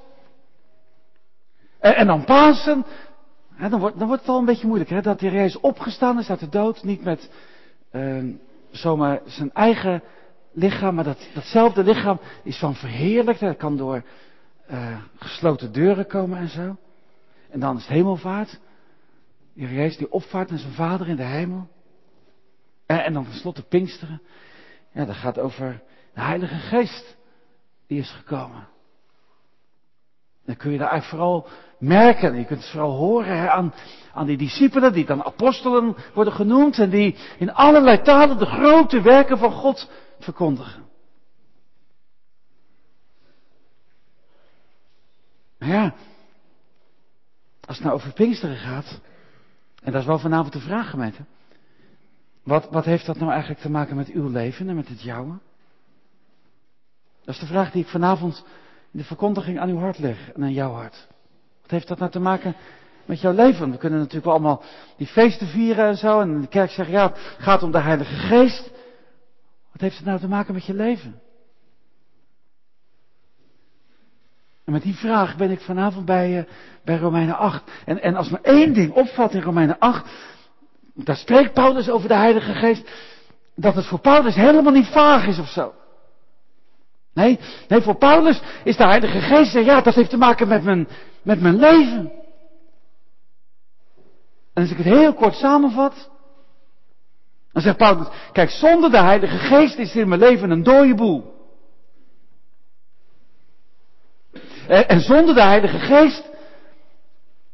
En, 1.79 1.95
en 1.95 2.07
dan 2.07 2.25
Pasen, 2.25 2.85
dan, 3.69 3.79
wordt, 3.79 3.99
dan 3.99 4.07
wordt 4.07 4.21
het 4.21 4.31
al 4.31 4.39
een 4.39 4.45
beetje 4.45 4.67
moeilijk, 4.67 4.89
hè, 4.89 5.01
dat 5.01 5.19
Jezus 5.19 5.59
opgestaan 5.59 6.19
is 6.19 6.29
uit 6.29 6.39
de 6.39 6.49
dood, 6.49 6.83
niet 6.83 7.03
met 7.03 7.29
uh, 7.91 8.23
zomaar 8.71 9.21
zijn 9.25 9.53
eigen 9.53 10.03
lichaam, 10.53 10.95
maar 10.95 11.03
dat, 11.03 11.29
datzelfde 11.33 11.83
lichaam 11.83 12.19
is 12.43 12.57
van 12.57 12.75
verheerlijkt. 12.75 13.39
Dat 13.39 13.57
kan 13.57 13.77
door 13.77 14.03
uh, 14.71 14.97
gesloten 15.15 15.71
deuren 15.71 16.07
komen 16.07 16.37
en 16.37 16.49
zo. 16.49 16.77
En 17.49 17.59
dan 17.59 17.75
is 17.75 17.81
het 17.81 17.91
hemelvaart. 17.91 18.59
Die 19.53 19.97
die 19.97 20.11
opvaart 20.11 20.49
naar 20.49 20.59
zijn 20.59 20.73
vader 20.73 21.07
in 21.07 21.15
de 21.15 21.23
hemel. 21.23 21.67
En, 22.85 23.03
en 23.03 23.13
dan 23.13 23.25
tenslotte 23.25 23.63
Pinksteren. 23.63 24.21
Ja, 24.91 25.05
dat 25.05 25.15
gaat 25.15 25.39
over 25.39 25.81
de 26.13 26.21
Heilige 26.21 26.55
Geest 26.55 27.17
die 27.87 27.99
is 27.99 28.11
gekomen. 28.11 28.67
Dan 30.45 30.57
kun 30.57 30.71
je 30.71 30.77
daar 30.77 30.89
eigenlijk 30.89 31.21
vooral 31.21 31.47
merken, 31.77 32.37
je 32.37 32.45
kunt 32.45 32.59
het 32.59 32.69
vooral 32.69 32.95
horen 32.95 33.51
aan, 33.51 33.73
aan 34.13 34.25
die 34.25 34.37
discipelen, 34.37 34.93
die 34.93 35.05
dan 35.05 35.23
apostelen 35.23 35.95
worden 36.13 36.33
genoemd 36.33 36.79
en 36.79 36.89
die 36.89 37.15
in 37.37 37.53
allerlei 37.53 38.01
talen 38.01 38.37
de 38.37 38.45
grote 38.45 39.01
werken 39.01 39.37
van 39.37 39.51
God 39.51 39.89
verkondigen. 40.19 40.83
Maar 45.59 45.69
ja, 45.69 45.93
als 47.65 47.75
het 47.77 47.85
nou 47.85 47.95
over 47.95 48.13
Pinksteren 48.13 48.57
gaat, 48.57 49.01
en 49.83 49.91
dat 49.91 50.01
is 50.01 50.07
wel 50.07 50.19
vanavond 50.19 50.53
de 50.53 50.59
vraag 50.59 50.89
gemeente, 50.89 51.25
wat, 52.43 52.69
wat 52.69 52.85
heeft 52.85 53.05
dat 53.05 53.17
nou 53.17 53.31
eigenlijk 53.31 53.61
te 53.61 53.71
maken 53.71 53.95
met 53.95 54.09
uw 54.09 54.29
leven 54.29 54.69
en 54.69 54.75
met 54.75 54.87
het 54.87 55.01
jouwe? 55.01 55.39
Dat 57.23 57.33
is 57.33 57.39
de 57.39 57.45
vraag 57.45 57.71
die 57.71 57.83
ik 57.83 57.89
vanavond 57.89 58.45
de 58.93 59.03
verkondiging 59.03 59.59
aan 59.59 59.69
uw 59.69 59.77
hart 59.77 59.99
leg 59.99 60.31
en 60.31 60.43
aan 60.43 60.53
jouw 60.53 60.71
hart. 60.71 61.07
Wat 61.61 61.71
heeft 61.71 61.87
dat 61.87 61.99
nou 61.99 62.11
te 62.11 62.19
maken 62.19 62.55
met 63.05 63.21
jouw 63.21 63.33
leven? 63.33 63.71
We 63.71 63.77
kunnen 63.77 63.99
natuurlijk 63.99 64.27
allemaal 64.27 64.63
die 64.97 65.07
feesten 65.07 65.47
vieren 65.47 65.87
en 65.87 65.97
zo. 65.97 66.19
En 66.19 66.41
de 66.41 66.47
kerk 66.47 66.69
zegt, 66.69 66.89
ja, 66.89 67.11
het 67.11 67.35
gaat 67.37 67.63
om 67.63 67.71
de 67.71 67.79
Heilige 67.79 68.15
Geest. 68.15 68.71
Wat 69.71 69.81
heeft 69.81 69.97
het 69.97 70.05
nou 70.05 70.19
te 70.19 70.27
maken 70.27 70.53
met 70.53 70.65
je 70.65 70.73
leven? 70.73 71.21
En 74.65 74.71
met 74.71 74.81
die 74.81 74.95
vraag 74.95 75.37
ben 75.37 75.51
ik 75.51 75.59
vanavond 75.59 76.05
bij, 76.05 76.37
uh, 76.37 76.43
bij 76.83 76.97
Romeinen 76.97 77.37
8. 77.37 77.71
En, 77.85 78.01
en 78.01 78.15
als 78.15 78.29
me 78.29 78.39
één 78.41 78.73
ding 78.73 78.93
opvalt 78.93 79.33
in 79.33 79.41
Romeinen 79.41 79.79
8, 79.79 80.11
daar 80.93 81.17
spreekt 81.17 81.53
Paulus 81.53 81.89
over 81.89 82.07
de 82.07 82.15
Heilige 82.15 82.53
Geest, 82.53 82.91
dat 83.55 83.75
het 83.75 83.85
voor 83.85 83.99
Paulus 83.99 84.35
helemaal 84.35 84.73
niet 84.73 84.87
vaag 84.87 85.27
is 85.27 85.39
of 85.39 85.47
zo. 85.47 85.73
Nee, 87.13 87.39
nee, 87.67 87.81
voor 87.81 87.95
Paulus 87.95 88.41
is 88.63 88.77
de 88.77 88.83
Heilige 88.83 89.19
Geest, 89.19 89.53
ja, 89.53 89.81
dat 89.81 89.95
heeft 89.95 90.09
te 90.09 90.17
maken 90.17 90.47
met 90.47 90.63
mijn, 90.63 90.87
met 91.21 91.41
mijn 91.41 91.59
leven. 91.59 92.11
En 94.53 94.61
als 94.61 94.71
ik 94.71 94.77
het 94.77 94.85
heel 94.85 95.13
kort 95.13 95.35
samenvat, 95.35 96.09
dan 97.51 97.61
zegt 97.61 97.77
Paulus, 97.77 98.07
kijk, 98.31 98.49
zonder 98.49 98.91
de 98.91 99.01
Heilige 99.01 99.37
Geest 99.37 99.77
is 99.77 99.95
in 99.95 100.07
mijn 100.07 100.19
leven 100.19 100.49
een 100.49 100.63
dode 100.63 100.95
boel. 100.95 101.33
En, 104.67 105.01
zonder 105.01 105.35
de 105.35 105.41
Heilige 105.41 105.79
Geest, 105.79 106.29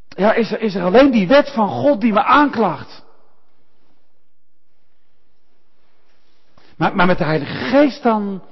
ja, 0.08 0.34
is 0.34 0.52
er, 0.52 0.62
is 0.62 0.76
er 0.76 0.84
alleen 0.84 1.12
die 1.12 1.28
wet 1.28 1.50
van 1.50 1.70
God 1.70 2.02
die 2.02 2.14
me 2.14 2.24
aanklacht. 2.24 3.04
Maar, 6.78 6.96
maar 6.96 7.06
met 7.06 7.18
de 7.18 7.24
Heilige 7.24 7.54
Geest 7.54 8.04
dan, 8.04 8.44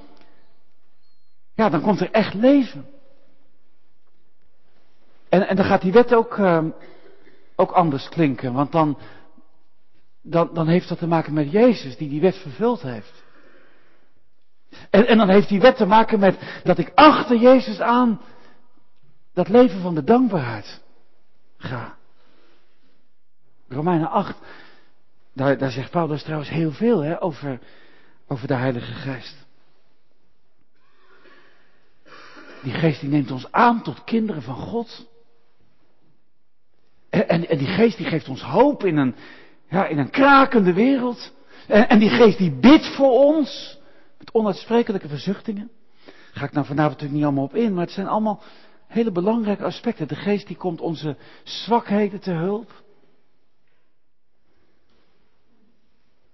ja, 1.58 1.68
dan 1.68 1.80
komt 1.80 2.00
er 2.00 2.10
echt 2.10 2.34
leven. 2.34 2.86
En, 5.28 5.48
en 5.48 5.56
dan 5.56 5.64
gaat 5.64 5.82
die 5.82 5.92
wet 5.92 6.14
ook, 6.14 6.36
uh, 6.36 6.64
ook 7.56 7.70
anders 7.70 8.08
klinken, 8.08 8.52
want 8.52 8.72
dan, 8.72 8.98
dan, 10.22 10.50
dan 10.54 10.68
heeft 10.68 10.88
dat 10.88 10.98
te 10.98 11.06
maken 11.06 11.32
met 11.32 11.50
Jezus 11.50 11.96
die 11.96 12.08
die 12.08 12.20
wet 12.20 12.36
vervuld 12.36 12.82
heeft. 12.82 13.24
En, 14.90 15.06
en 15.06 15.18
dan 15.18 15.28
heeft 15.28 15.48
die 15.48 15.60
wet 15.60 15.76
te 15.76 15.86
maken 15.86 16.20
met 16.20 16.60
dat 16.64 16.78
ik 16.78 16.92
achter 16.94 17.36
Jezus 17.36 17.80
aan 17.80 18.20
dat 19.32 19.48
leven 19.48 19.80
van 19.80 19.94
de 19.94 20.04
dankbaarheid 20.04 20.82
ga. 21.56 21.96
Romeinen 23.68 24.10
8, 24.10 24.36
daar, 25.32 25.58
daar 25.58 25.70
zegt 25.70 25.90
Paulus 25.90 26.22
trouwens 26.22 26.50
heel 26.50 26.72
veel 26.72 27.00
hè, 27.00 27.22
over, 27.22 27.60
over 28.26 28.46
de 28.46 28.54
Heilige 28.54 28.92
Geest. 28.92 29.47
Die 32.68 32.76
geest 32.76 33.00
die 33.00 33.08
neemt 33.08 33.30
ons 33.30 33.52
aan 33.52 33.82
tot 33.82 34.04
kinderen 34.04 34.42
van 34.42 34.54
God. 34.54 35.08
En, 37.10 37.48
en, 37.48 37.58
die 37.58 37.66
geest 37.66 37.96
die 37.96 38.06
geeft 38.06 38.28
ons 38.28 38.42
hoop 38.42 38.84
in 38.84 38.96
een, 38.96 39.14
ja, 39.68 39.86
in 39.86 39.98
een 39.98 40.10
krakende 40.10 40.72
wereld. 40.72 41.32
En, 41.66 41.88
en 41.88 41.98
die 41.98 42.08
geest 42.08 42.38
die 42.38 42.52
bidt 42.52 42.86
voor 42.86 43.10
ons. 43.10 43.78
Met 44.18 44.32
onuitsprekelijke 44.32 45.08
verzuchtingen. 45.08 45.70
Ga 46.32 46.44
ik 46.44 46.52
nou 46.52 46.66
vanavond 46.66 46.92
natuurlijk 46.92 47.12
niet 47.12 47.24
allemaal 47.24 47.44
op 47.44 47.54
in, 47.54 47.74
maar 47.74 47.84
het 47.84 47.92
zijn 47.92 48.06
allemaal 48.06 48.42
hele 48.86 49.12
belangrijke 49.12 49.64
aspecten. 49.64 50.08
De 50.08 50.14
geest 50.14 50.46
die 50.46 50.56
komt 50.56 50.80
onze 50.80 51.16
zwakheden 51.42 52.20
te 52.20 52.32
hulp. 52.32 52.82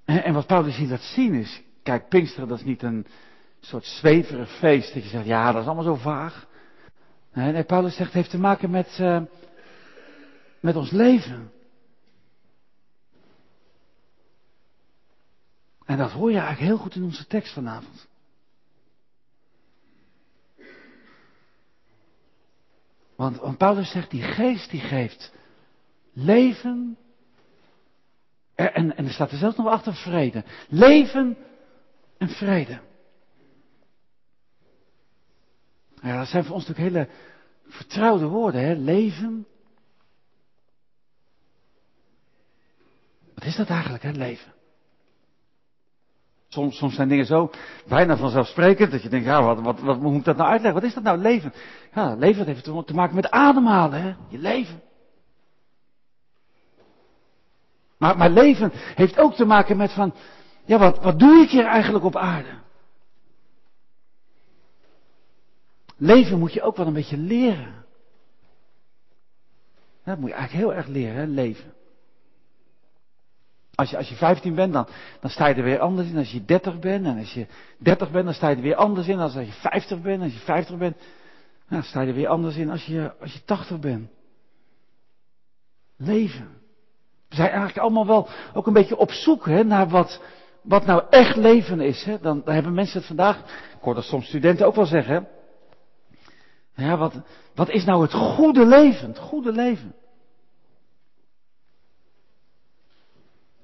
En, 0.05 0.25
en 0.25 0.35
wat 0.35 0.47
Paulus 0.47 0.77
hier 0.77 0.89
laat 0.89 1.03
zien 1.03 1.35
is, 1.35 1.63
kijk, 1.83 2.09
Pinksteren 2.09 2.49
dat 2.49 2.59
is 2.59 2.65
niet 2.65 2.83
een 2.83 3.07
soort 3.65 3.85
zweverig 3.85 4.51
feest 4.59 4.95
dat 4.95 5.03
je 5.03 5.09
zegt, 5.09 5.27
ja 5.27 5.53
dat 5.53 5.61
is 5.61 5.67
allemaal 5.67 5.85
zo 5.85 5.95
vaag. 5.95 6.47
Nee, 7.33 7.65
Paulus 7.65 7.97
zegt, 7.97 8.07
het 8.07 8.15
heeft 8.15 8.31
te 8.31 8.39
maken 8.39 8.71
met, 8.71 8.99
uh, 9.01 9.23
met 10.61 10.77
ons 10.77 10.91
leven. 10.91 11.53
En 15.85 15.99
dat 15.99 16.11
hoor 16.11 16.31
je 16.31 16.39
eigenlijk 16.39 16.69
heel 16.69 16.79
goed 16.79 16.95
in 16.95 17.03
onze 17.03 17.27
tekst 17.27 17.53
vanavond. 17.53 18.09
Want, 23.17 23.37
want 23.37 23.59
Paulus 23.59 23.91
zegt, 23.91 24.11
die 24.11 24.23
geest 24.23 24.71
die 24.71 24.81
geeft 24.81 25.33
leven. 26.13 26.97
En, 28.55 28.97
en 28.97 29.05
er 29.05 29.13
staat 29.13 29.31
er 29.31 29.39
zelfs 29.39 29.57
nog 29.57 29.67
achter 29.67 29.95
vrede. 29.95 30.45
Leven 30.69 31.37
en 32.19 32.29
vrede. 32.29 32.81
Ja, 36.05 36.19
dat 36.19 36.29
zijn 36.29 36.45
voor 36.45 36.55
ons 36.55 36.67
natuurlijk 36.67 36.95
hele 36.95 37.09
vertrouwde 37.67 38.27
woorden, 38.27 38.61
hè? 38.61 38.75
Leven. 38.75 39.47
Wat 43.35 43.45
is 43.45 43.57
dat 43.57 43.69
eigenlijk, 43.69 44.03
hè, 44.03 44.11
leven? 44.11 44.53
Soms, 46.49 46.77
soms 46.77 46.95
zijn 46.95 47.09
dingen 47.09 47.27
zo 47.27 47.51
bijna 47.89 48.17
vanzelfsprekend 48.17 48.91
dat 48.91 49.03
je 49.03 49.09
denkt, 49.09 49.27
ja, 49.27 49.43
wat, 49.43 49.61
wat, 49.61 49.81
wat 49.81 50.01
moet 50.01 50.17
ik 50.17 50.25
dat 50.25 50.37
nou 50.37 50.51
uitleggen? 50.51 50.81
Wat 50.81 50.89
is 50.89 50.95
dat 50.95 51.03
nou, 51.03 51.19
leven? 51.19 51.53
Ja, 51.95 52.15
leven 52.15 52.47
heeft 52.47 52.65
te 52.65 52.95
maken 52.95 53.15
met 53.15 53.31
ademhalen, 53.31 54.03
hè? 54.03 54.15
Je 54.29 54.39
leven. 54.39 54.83
Maar, 57.99 58.17
maar 58.17 58.31
leven 58.31 58.71
heeft 58.73 59.19
ook 59.19 59.35
te 59.35 59.45
maken 59.45 59.77
met 59.77 59.93
van, 59.93 60.15
ja, 60.65 60.79
wat, 60.79 61.03
wat 61.03 61.19
doe 61.19 61.43
ik 61.43 61.51
hier 61.51 61.67
eigenlijk 61.67 62.05
op 62.05 62.17
aarde? 62.17 62.64
Leven 65.97 66.39
moet 66.39 66.53
je 66.53 66.63
ook 66.63 66.77
wel 66.77 66.87
een 66.87 66.93
beetje 66.93 67.17
leren. 67.17 67.85
Dat 70.05 70.19
moet 70.19 70.29
je 70.29 70.35
eigenlijk 70.35 70.67
heel 70.67 70.77
erg 70.77 70.87
leren, 70.87 71.17
hè? 71.17 71.25
leven. 71.27 71.73
Als 73.75 73.91
je, 73.91 73.97
als 73.97 74.09
je 74.09 74.15
15 74.15 74.55
bent, 74.55 74.73
dan, 74.73 74.89
dan 75.21 75.31
sta 75.31 75.47
je 75.47 75.55
er 75.55 75.63
weer 75.63 75.79
anders 75.79 76.09
in. 76.09 76.17
Als 76.17 76.33
je 76.33 76.45
30 76.45 76.79
bent, 76.79 77.07
en 77.07 77.19
als 77.19 77.35
je 77.35 77.47
30 77.79 78.11
bent, 78.11 78.25
dan 78.25 78.35
sta 78.35 78.49
je 78.49 78.57
er 78.57 78.63
weer 78.63 78.75
anders 78.75 79.09
in. 79.09 79.19
Als 79.19 79.33
je 79.33 79.53
50 79.53 80.01
bent, 80.03 80.23
als 80.23 80.33
je 80.33 80.39
50 80.39 80.79
bent, 80.79 80.97
dan 81.69 81.83
sta 81.83 82.01
je 82.01 82.09
er 82.09 82.15
weer 82.15 82.29
anders 82.29 82.57
in 82.57 82.71
als 82.71 82.85
je, 82.87 83.13
als 83.21 83.33
je 83.33 83.45
80 83.45 83.79
bent. 83.79 84.09
Leven. 85.97 86.49
We 87.29 87.35
zijn 87.35 87.49
eigenlijk 87.49 87.79
allemaal 87.79 88.07
wel 88.07 88.29
ook 88.53 88.67
een 88.67 88.73
beetje 88.73 88.97
op 88.97 89.11
zoek 89.11 89.47
hè, 89.47 89.65
naar 89.65 89.89
wat, 89.89 90.23
wat 90.63 90.87
nou 90.87 91.03
echt 91.11 91.37
leven 91.37 91.81
is. 91.81 92.05
Hè. 92.05 92.19
Dan, 92.21 92.43
dan 92.45 92.55
hebben 92.55 92.75
mensen 92.75 92.99
het 92.99 93.07
vandaag, 93.07 93.39
ik 93.77 93.81
hoor 93.81 93.95
dat 93.95 94.05
soms 94.05 94.27
studenten 94.27 94.67
ook 94.67 94.75
wel 94.75 94.87
zeggen, 94.87 95.29
Ja, 96.75 96.97
wat, 96.97 97.21
wat 97.55 97.69
is 97.69 97.85
nou 97.85 98.03
het 98.03 98.13
goede 98.13 98.67
leven? 98.67 99.09
Het 99.09 99.19
goede 99.19 99.53
leven. 99.53 99.95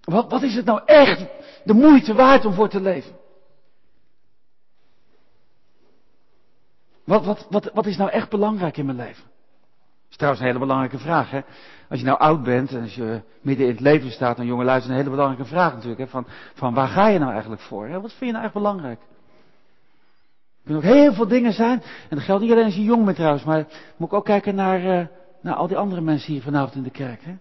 Wat, 0.00 0.30
wat 0.30 0.42
is 0.42 0.54
het 0.54 0.64
nou 0.64 0.82
echt 0.84 1.26
de 1.64 1.72
moeite 1.72 2.14
waard 2.14 2.44
om 2.44 2.52
voor 2.52 2.68
te 2.68 2.80
leven? 2.80 3.18
Wat, 7.04 7.24
wat, 7.24 7.46
wat, 7.50 7.70
wat 7.74 7.86
is 7.86 7.96
nou 7.96 8.10
echt 8.10 8.30
belangrijk 8.30 8.76
in 8.76 8.84
mijn 8.84 8.96
leven? 8.96 9.22
Dat 9.22 10.10
is 10.10 10.16
trouwens 10.16 10.42
een 10.42 10.48
hele 10.48 10.66
belangrijke 10.66 10.98
vraag. 10.98 11.30
Hè? 11.30 11.40
Als 11.88 11.98
je 11.98 12.06
nou 12.06 12.18
oud 12.18 12.42
bent 12.42 12.70
en 12.72 12.82
als 12.82 12.94
je 12.94 13.22
midden 13.40 13.66
in 13.66 13.72
het 13.72 13.80
leven 13.80 14.10
staat, 14.10 14.38
een 14.38 14.46
jonge 14.46 14.64
luister, 14.64 14.90
een 14.90 14.96
hele 14.96 15.10
belangrijke 15.10 15.44
vraag 15.44 15.72
natuurlijk. 15.72 16.00
Hè? 16.00 16.06
Van, 16.06 16.26
van 16.54 16.74
waar 16.74 16.88
ga 16.88 17.08
je 17.08 17.18
nou 17.18 17.32
eigenlijk 17.32 17.62
voor? 17.62 17.86
Hè? 17.86 18.00
Wat 18.00 18.12
vind 18.12 18.24
je 18.24 18.32
nou 18.32 18.44
echt 18.44 18.54
belangrijk? 18.54 19.00
Kunnen 20.70 20.88
ook 20.88 20.96
heel 20.96 21.12
veel 21.12 21.28
dingen 21.28 21.52
zijn. 21.52 21.82
En 22.08 22.16
dat 22.16 22.24
geldt 22.24 22.42
niet 22.42 22.52
alleen 22.52 22.64
als 22.64 22.74
je 22.74 22.82
jong 22.82 23.04
bent 23.04 23.16
trouwens, 23.16 23.44
maar 23.44 23.66
moet 23.96 24.08
ik 24.08 24.14
ook 24.14 24.24
kijken 24.24 24.54
naar, 24.54 24.84
uh, 24.84 25.06
naar 25.40 25.54
al 25.54 25.66
die 25.66 25.76
andere 25.76 26.00
mensen 26.00 26.32
hier 26.32 26.42
vanavond 26.42 26.74
in 26.74 26.82
de 26.82 26.90
kerk. 26.90 27.24
Hè? 27.24 27.34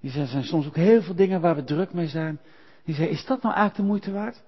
Die 0.00 0.10
zijn, 0.10 0.26
zijn 0.26 0.44
soms 0.44 0.66
ook 0.66 0.76
heel 0.76 1.02
veel 1.02 1.14
dingen 1.14 1.40
waar 1.40 1.54
we 1.54 1.64
druk 1.64 1.92
mee 1.92 2.06
zijn. 2.06 2.40
Die 2.84 2.94
zeggen, 2.94 3.14
is 3.14 3.26
dat 3.26 3.42
nou 3.42 3.54
eigenlijk 3.54 3.76
de 3.76 3.82
moeite 3.82 4.12
waard? 4.12 4.42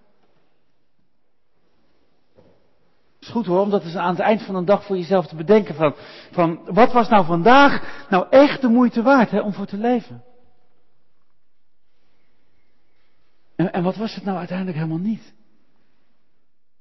Is 3.20 3.28
goed 3.28 3.46
hoor, 3.46 3.60
om 3.60 3.70
dat 3.70 3.94
aan 3.94 4.14
het 4.14 4.20
eind 4.20 4.42
van 4.42 4.54
een 4.54 4.64
dag 4.64 4.84
voor 4.84 4.96
jezelf 4.96 5.26
te 5.26 5.36
bedenken 5.36 5.74
van, 5.74 5.94
van 6.30 6.60
wat 6.64 6.92
was 6.92 7.08
nou 7.08 7.24
vandaag 7.24 8.06
nou 8.08 8.26
echt 8.30 8.60
de 8.60 8.68
moeite 8.68 9.02
waard 9.02 9.30
hè, 9.30 9.40
om 9.40 9.52
voor 9.52 9.66
te 9.66 9.76
leven? 9.76 10.24
En, 13.56 13.72
en 13.72 13.82
wat 13.82 13.96
was 13.96 14.14
het 14.14 14.24
nou 14.24 14.38
uiteindelijk 14.38 14.76
helemaal 14.78 14.98
niet? 14.98 15.34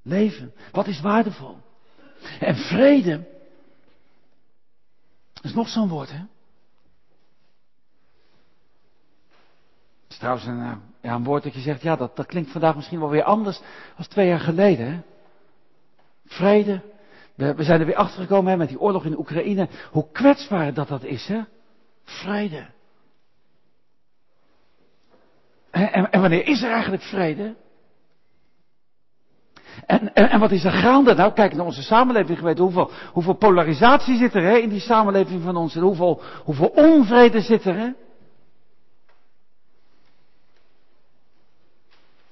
Leven, 0.07 0.53
wat 0.71 0.87
is 0.87 1.01
waardevol? 1.01 1.57
En 2.39 2.55
vrede, 2.55 3.27
is 5.41 5.53
nog 5.53 5.67
zo'n 5.67 5.87
woord 5.87 6.11
hè? 6.11 6.23
Het 10.03 10.13
is 10.13 10.17
trouwens 10.17 10.45
een, 10.45 10.59
eh, 10.59 10.77
ja, 11.01 11.13
een 11.13 11.23
woord 11.23 11.43
dat 11.43 11.53
je 11.53 11.59
zegt, 11.59 11.81
ja 11.81 11.95
dat, 11.95 12.15
dat 12.15 12.25
klinkt 12.25 12.51
vandaag 12.51 12.75
misschien 12.75 12.99
wel 12.99 13.09
weer 13.09 13.23
anders 13.23 13.61
als 13.97 14.07
twee 14.07 14.27
jaar 14.27 14.39
geleden 14.39 14.91
hè? 14.91 14.99
Vrede. 16.25 16.81
We, 17.35 17.63
zijn 17.63 17.79
er 17.79 17.85
weer 17.85 17.95
achter 17.95 18.21
gekomen 18.21 18.51
hè, 18.51 18.57
met 18.57 18.67
die 18.67 18.79
oorlog 18.79 19.05
in 19.05 19.17
Oekraïne. 19.17 19.69
Hoe 19.91 20.11
kwetsbaar 20.11 20.73
dat 20.73 20.87
dat 20.87 21.03
is, 21.03 21.27
hè? 21.27 21.41
Vrede. 22.03 22.67
En, 25.71 26.11
en 26.11 26.21
wanneer 26.21 26.47
is 26.47 26.63
er 26.63 26.71
eigenlijk 26.71 27.03
vrede? 27.03 27.55
En, 29.85 30.13
en, 30.13 30.29
en, 30.29 30.39
wat 30.39 30.51
is 30.51 30.63
er 30.63 30.71
gaande? 30.71 31.13
Nou, 31.13 31.33
kijk 31.33 31.53
naar 31.53 31.65
onze 31.65 31.83
samenleving 31.83 32.37
geweten. 32.37 32.63
Hoeveel, 32.63 32.91
hoeveel 33.13 33.33
polarisatie 33.33 34.17
zit 34.17 34.33
er 34.33 34.43
hè, 34.43 34.57
in 34.57 34.69
die 34.69 34.79
samenleving 34.79 35.43
van 35.43 35.55
ons? 35.55 35.75
En 35.75 35.81
hoeveel, 35.81 36.21
hoeveel 36.43 36.67
onvrede 36.67 37.41
zit 37.41 37.65
er? 37.65 37.75
Hè? 37.75 37.89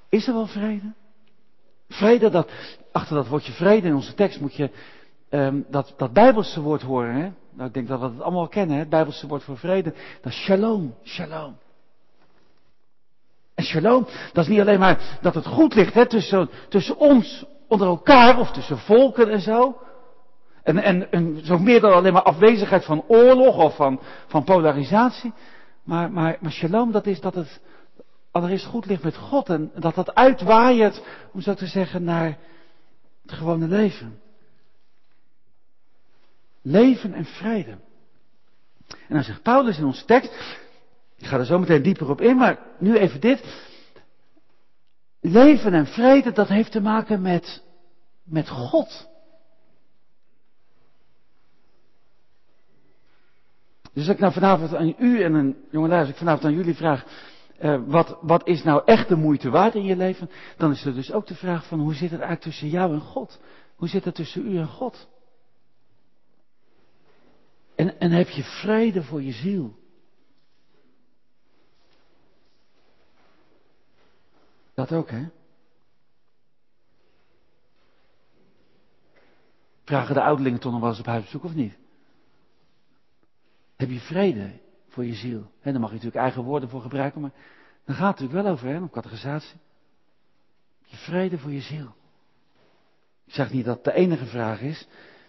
Is 0.08 0.26
er 0.26 0.34
wel 0.34 0.46
vrede? 0.46 0.92
Vrede, 1.88 2.30
dat, 2.30 2.50
achter 2.92 3.16
dat 3.16 3.28
woordje 3.28 3.52
vrede 3.52 3.86
in 3.88 3.94
onze 3.94 4.14
tekst 4.14 4.40
moet 4.40 4.54
je 4.54 4.70
um, 5.30 5.64
dat, 5.68 5.94
dat 5.96 6.12
Bijbelse 6.12 6.60
woord 6.60 6.82
horen. 6.82 7.14
Hè? 7.14 7.30
Nou, 7.50 7.68
ik 7.68 7.74
denk 7.74 7.88
dat 7.88 8.00
we 8.00 8.06
het 8.06 8.20
allemaal 8.20 8.48
kennen, 8.48 8.74
hè? 8.74 8.80
het 8.80 8.90
Bijbelse 8.90 9.26
woord 9.26 9.42
voor 9.42 9.58
vrede. 9.58 9.94
Dat 10.22 10.32
is 10.32 10.44
shalom, 10.44 10.94
shalom. 11.04 11.56
En 13.64 13.80
shalom, 13.80 14.06
dat 14.32 14.44
is 14.44 14.50
niet 14.50 14.60
alleen 14.60 14.78
maar 14.78 15.18
dat 15.20 15.34
het 15.34 15.46
goed 15.46 15.74
ligt 15.74 15.94
hè, 15.94 16.06
tussen, 16.06 16.50
tussen 16.68 16.96
ons 16.98 17.44
onder 17.68 17.86
elkaar 17.86 18.38
of 18.38 18.50
tussen 18.50 18.78
volken 18.78 19.30
en 19.30 19.40
zo. 19.40 19.78
En, 20.62 21.10
en, 21.10 21.40
zo 21.44 21.58
meer 21.58 21.80
dan 21.80 21.92
alleen 21.92 22.12
maar 22.12 22.22
afwezigheid 22.22 22.84
van 22.84 23.04
oorlog 23.06 23.56
of 23.56 23.76
van, 23.76 24.00
van 24.26 24.44
polarisatie. 24.44 25.32
Maar, 25.82 26.10
maar, 26.10 26.38
shalom, 26.48 26.92
dat 26.92 27.06
is 27.06 27.20
dat 27.20 27.34
het 27.34 27.60
allereerst 28.30 28.66
goed 28.66 28.86
ligt 28.86 29.02
met 29.02 29.16
God 29.16 29.48
en 29.48 29.70
dat 29.74 29.94
dat 29.94 30.14
uitwaait, 30.14 31.02
om 31.32 31.40
zo 31.40 31.54
te 31.54 31.66
zeggen, 31.66 32.04
naar 32.04 32.38
het 33.22 33.32
gewone 33.32 33.66
leven. 33.66 34.20
Leven 36.62 37.14
en 37.14 37.24
vrede. 37.24 37.78
En 38.88 39.14
dan 39.14 39.22
zegt 39.22 39.42
Paulus 39.42 39.78
in 39.78 39.84
onze 39.84 40.04
tekst, 40.04 40.62
ik 41.24 41.30
ga 41.30 41.38
er 41.38 41.46
zo 41.46 41.58
meteen 41.58 41.82
dieper 41.82 42.10
op 42.10 42.20
in, 42.20 42.36
maar 42.36 42.58
nu 42.78 42.96
even 42.96 43.20
dit. 43.20 43.44
Leven 45.20 45.74
en 45.74 45.86
vrede, 45.86 46.32
dat 46.32 46.48
heeft 46.48 46.72
te 46.72 46.80
maken 46.80 47.22
met, 47.22 47.62
met 48.22 48.48
God. 48.48 49.08
Dus 53.92 54.06
als 54.06 54.14
ik 54.14 54.18
nou 54.18 54.32
vanavond 54.32 54.74
aan 54.74 54.94
u 54.98 55.22
en 55.22 55.34
een 55.34 55.56
jongelui, 55.70 56.00
als 56.00 56.08
ik 56.08 56.16
vanavond 56.16 56.44
aan 56.44 56.54
jullie 56.54 56.74
vraag, 56.74 57.04
uh, 57.60 57.80
wat, 57.86 58.18
wat 58.20 58.46
is 58.46 58.62
nou 58.62 58.82
echt 58.84 59.08
de 59.08 59.16
moeite 59.16 59.50
waard 59.50 59.74
in 59.74 59.84
je 59.84 59.96
leven? 59.96 60.30
Dan 60.56 60.70
is 60.70 60.84
er 60.84 60.94
dus 60.94 61.12
ook 61.12 61.26
de 61.26 61.34
vraag 61.34 61.66
van 61.66 61.80
hoe 61.80 61.94
zit 61.94 62.10
het 62.10 62.20
eigenlijk 62.20 62.40
tussen 62.40 62.68
jou 62.68 62.92
en 62.92 63.00
God? 63.00 63.40
Hoe 63.76 63.88
zit 63.88 64.04
het 64.04 64.14
tussen 64.14 64.52
u 64.52 64.58
en 64.58 64.68
God? 64.68 65.08
En, 67.74 67.98
en 67.98 68.10
heb 68.10 68.28
je 68.28 68.42
vrede 68.42 69.02
voor 69.02 69.22
je 69.22 69.32
ziel? 69.32 69.82
Dat 74.74 74.92
ook, 74.92 75.10
hè? 75.10 75.26
Vragen 79.84 80.14
de 80.14 80.22
ouderlingen 80.22 80.60
toch 80.60 80.72
nog 80.72 80.80
wel 80.80 80.90
eens 80.90 80.98
op 80.98 81.06
huisbezoek 81.06 81.44
of 81.44 81.54
niet? 81.54 81.76
Heb 83.76 83.90
je 83.90 84.00
vrede 84.00 84.50
voor 84.88 85.04
je 85.04 85.14
ziel? 85.14 85.50
En 85.60 85.72
daar 85.72 85.80
mag 85.80 85.90
je 85.90 85.96
natuurlijk 85.96 86.22
eigen 86.22 86.42
woorden 86.42 86.68
voor 86.68 86.80
gebruiken, 86.80 87.20
maar 87.20 87.32
dan 87.84 87.94
gaat 87.94 88.18
het 88.18 88.20
natuurlijk 88.20 88.42
wel 88.42 88.52
over, 88.52 88.68
hè, 88.68 88.78
om 88.78 88.90
categorisatie. 88.90 89.58
Je 90.82 90.96
vrede 90.96 91.38
voor 91.38 91.52
je 91.52 91.60
ziel. 91.60 91.94
Ik 93.24 93.32
zeg 93.32 93.52
niet 93.52 93.64
dat 93.64 93.74
het 93.74 93.84
de 93.84 93.92
enige 93.92 94.26
vraag 94.26 94.60
is 94.60 94.86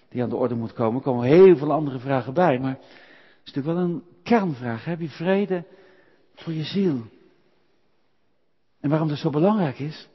die 0.10 0.24
aan 0.24 0.30
de 0.30 0.36
orde 0.36 0.56
moet 0.56 0.74
komen. 0.74 0.96
Er 0.96 1.04
komen 1.06 1.26
heel 1.26 1.58
veel 1.58 1.72
andere 1.72 2.00
vragen 2.00 2.34
bij, 2.34 2.60
maar 2.60 2.76
het 2.76 3.44
is 3.44 3.54
natuurlijk 3.54 3.78
wel 3.78 3.86
een 3.86 4.04
kernvraag. 4.24 4.86
Heb 4.86 5.00
je 5.00 5.10
vrede 5.10 5.66
voor 6.36 6.54
je 6.54 6.64
ziel? 6.64 7.02
En 8.86 8.92
waarom 8.92 9.10
dat 9.10 9.18
zo 9.18 9.30
belangrijk 9.30 9.80
is? 9.80 10.08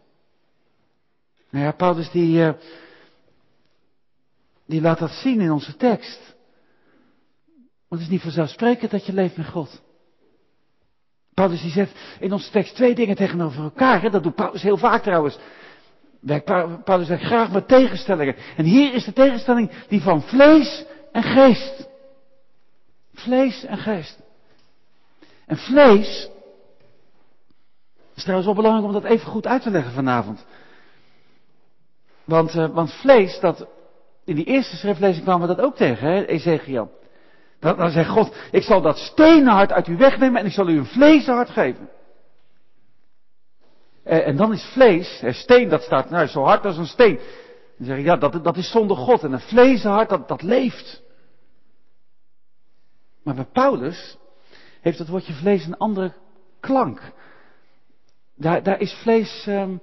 Nou 1.48 1.64
ja, 1.64 1.72
Paulus 1.72 2.10
die, 2.10 2.38
uh, 2.38 2.50
die 4.66 4.80
laat 4.80 4.98
dat 4.98 5.10
zien 5.10 5.40
in 5.40 5.50
onze 5.50 5.76
tekst. 5.76 6.34
Want 7.88 8.00
het 8.00 8.00
is 8.00 8.08
niet 8.08 8.20
vanzelfsprekend 8.20 8.90
dat 8.90 9.06
je 9.06 9.12
leeft 9.12 9.36
met 9.36 9.48
God. 9.48 9.82
Paulus 11.34 11.60
die 11.60 11.70
zet 11.70 11.90
in 12.20 12.32
onze 12.32 12.50
tekst 12.50 12.74
twee 12.74 12.94
dingen 12.94 13.16
tegenover 13.16 13.62
elkaar. 13.62 14.02
Hè? 14.02 14.10
Dat 14.10 14.22
doet 14.22 14.34
Paulus 14.34 14.62
heel 14.62 14.78
vaak 14.78 15.02
trouwens. 15.02 15.38
Paulus 16.84 17.06
zegt 17.06 17.22
graag 17.22 17.52
met 17.52 17.68
tegenstellingen. 17.68 18.36
En 18.56 18.64
hier 18.64 18.94
is 18.94 19.04
de 19.04 19.12
tegenstelling 19.12 19.70
die 19.88 20.02
van 20.02 20.22
vlees 20.22 20.84
en 21.12 21.22
geest. 21.22 21.88
Vlees 23.14 23.64
en 23.64 23.78
geest. 23.78 24.18
En 25.46 25.56
vlees. 25.56 26.30
Is 28.20 28.26
trouwens 28.26 28.46
wel 28.46 28.62
belangrijk 28.62 28.94
om 28.94 29.00
dat 29.02 29.10
even 29.10 29.26
goed 29.26 29.46
uit 29.46 29.62
te 29.62 29.70
leggen 29.70 29.92
vanavond. 29.92 30.46
Want, 32.24 32.54
uh, 32.54 32.66
want 32.66 32.92
vlees, 32.92 33.40
dat, 33.40 33.66
in 34.24 34.34
die 34.34 34.44
eerste 34.44 34.76
schriftlezing 34.76 35.24
kwamen 35.24 35.48
we 35.48 35.54
dat 35.54 35.64
ook 35.64 35.76
tegen, 35.76 36.08
hè, 36.08 36.24
Ezekiel. 36.24 36.98
Dan, 37.60 37.76
dan 37.76 37.90
zegt 37.90 38.08
God, 38.08 38.36
ik 38.50 38.62
zal 38.62 38.80
dat 38.80 38.98
stenenhart 38.98 39.72
uit 39.72 39.86
u 39.86 39.96
wegnemen 39.96 40.40
en 40.40 40.46
ik 40.46 40.52
zal 40.52 40.68
u 40.68 40.78
een 40.78 40.86
vleeshart 40.86 41.50
geven. 41.50 41.88
En, 44.04 44.24
en 44.24 44.36
dan 44.36 44.52
is 44.52 44.70
vlees, 44.72 45.20
en 45.22 45.34
steen 45.34 45.68
dat 45.68 45.82
staat, 45.82 46.10
nou 46.10 46.26
zo 46.26 46.42
hard 46.42 46.64
als 46.64 46.76
een 46.76 46.86
steen. 46.86 47.20
Dan 47.76 47.86
zeg 47.86 47.98
ik, 47.98 48.04
ja 48.04 48.16
dat, 48.16 48.44
dat 48.44 48.56
is 48.56 48.70
zonder 48.70 48.96
God. 48.96 49.22
En 49.22 49.32
een 49.32 49.40
vleeshart 49.40 50.08
dat, 50.08 50.28
dat 50.28 50.42
leeft. 50.42 51.02
Maar 53.22 53.34
bij 53.34 53.48
Paulus 53.52 54.18
heeft 54.80 54.98
het 54.98 55.08
woordje 55.08 55.32
vlees 55.32 55.66
een 55.66 55.76
andere 55.76 56.12
klank. 56.60 57.12
Daar, 58.40 58.80
is 58.80 58.92
vlees 58.92 59.46
um, 59.48 59.80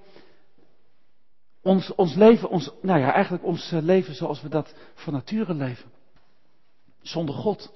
ons, 1.61 1.95
ons 1.95 2.15
leven, 2.15 2.49
ons, 2.49 2.71
nou 2.81 2.99
ja, 2.99 3.13
eigenlijk 3.13 3.43
ons 3.43 3.69
leven 3.71 4.15
zoals 4.15 4.41
we 4.41 4.49
dat 4.49 4.73
van 4.93 5.13
nature 5.13 5.53
leven 5.53 5.91
zonder 7.01 7.35
God. 7.35 7.71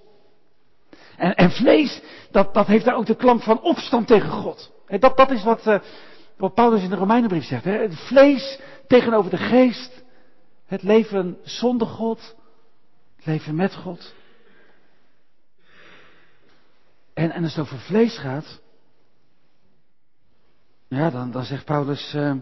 En, 1.18 1.36
en 1.36 1.52
vlees, 1.52 2.02
dat, 2.32 2.54
dat 2.54 2.68
heeft 2.68 2.86
daar 2.86 2.96
ook 2.96 3.06
de 3.06 3.16
klank 3.16 3.42
van 3.42 3.62
opstand 3.62 4.08
tegen 4.08 4.30
God. 4.30 4.72
Dat, 4.88 5.18
dat 5.18 5.32
is 5.32 5.44
wat, 5.44 5.68
uh, 5.68 5.80
wat 6.38 6.54
Paulus 6.54 6.84
in 6.84 6.90
de 6.90 6.96
Romeinenbrief 6.96 7.46
zegt. 7.46 7.96
Vlees 8.08 8.60
tegenover 8.88 9.32
de 9.32 9.38
geest. 9.38 10.04
Het 10.66 10.84
leven 10.84 11.38
zonder 11.44 11.88
God. 11.88 12.36
Het 13.16 13.26
leven 13.26 13.56
met 13.56 13.76
God. 13.76 14.14
En, 17.14 17.32
en 17.32 17.44
als 17.44 17.56
het 17.56 17.66
over 17.66 17.80
vlees 17.80 18.18
gaat. 18.18 18.62
Ja, 20.92 21.10
dan, 21.10 21.32
dan 21.32 21.44
zegt 21.44 21.66
Paulus. 21.66 22.14
Uh, 22.14 22.36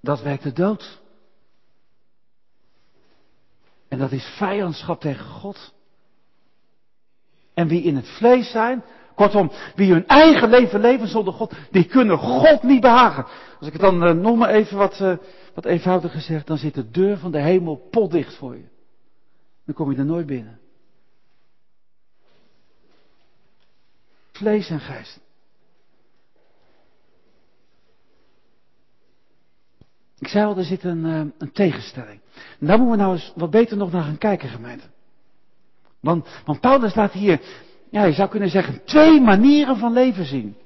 dat 0.00 0.22
werkt 0.22 0.42
de 0.42 0.52
dood. 0.52 1.00
dat 3.88 4.12
is 4.12 4.24
vijandschap 4.24 5.00
tegen 5.00 5.24
God. 5.24 5.74
En 7.54 7.68
wie 7.68 7.82
in 7.82 7.96
het 7.96 8.08
vlees 8.08 8.50
zijn, 8.50 8.84
kortom, 9.14 9.50
wie 9.74 9.92
hun 9.92 10.06
eigen 10.06 10.48
leven 10.48 10.80
leven 10.80 11.08
zonder 11.08 11.34
God, 11.34 11.54
die 11.70 11.84
kunnen 11.84 12.18
God 12.18 12.62
niet 12.62 12.80
behagen. 12.80 13.24
Als 13.58 13.66
ik 13.66 13.72
het 13.72 13.82
dan 13.82 14.06
uh, 14.06 14.12
nog 14.12 14.36
maar 14.36 14.50
even 14.50 14.76
wat, 14.76 15.00
uh, 15.00 15.16
wat 15.54 15.64
eenvoudiger 15.64 16.20
zeg, 16.20 16.44
dan 16.44 16.58
zit 16.58 16.74
de 16.74 16.90
deur 16.90 17.18
van 17.18 17.30
de 17.30 17.40
hemel 17.40 17.76
potdicht 17.90 18.34
voor 18.34 18.56
je. 18.56 18.68
Dan 19.64 19.74
kom 19.74 19.90
je 19.90 19.98
er 19.98 20.04
nooit 20.04 20.26
binnen. 20.26 20.60
Vlees 24.38 24.70
en 24.70 24.80
geest. 24.80 25.20
Ik 30.18 30.28
zei 30.28 30.46
al, 30.46 30.56
er 30.56 30.64
zit 30.64 30.84
een, 30.84 31.04
uh, 31.04 31.20
een 31.38 31.52
tegenstelling. 31.52 32.20
En 32.60 32.66
daar 32.66 32.78
moeten 32.78 32.96
we 32.96 33.02
nou 33.02 33.14
eens 33.14 33.32
wat 33.36 33.50
beter 33.50 33.76
nog 33.76 33.92
naar 33.92 34.02
gaan 34.02 34.18
kijken, 34.18 34.48
gemeente. 34.48 34.84
Want, 36.00 36.28
want 36.44 36.60
Paulus 36.60 36.94
laat 36.94 37.12
hier, 37.12 37.40
ja, 37.90 38.04
je 38.04 38.12
zou 38.12 38.28
kunnen 38.28 38.48
zeggen, 38.48 38.84
twee 38.84 39.20
manieren 39.20 39.76
van 39.76 39.92
leven 39.92 40.24
zien. 40.24 40.56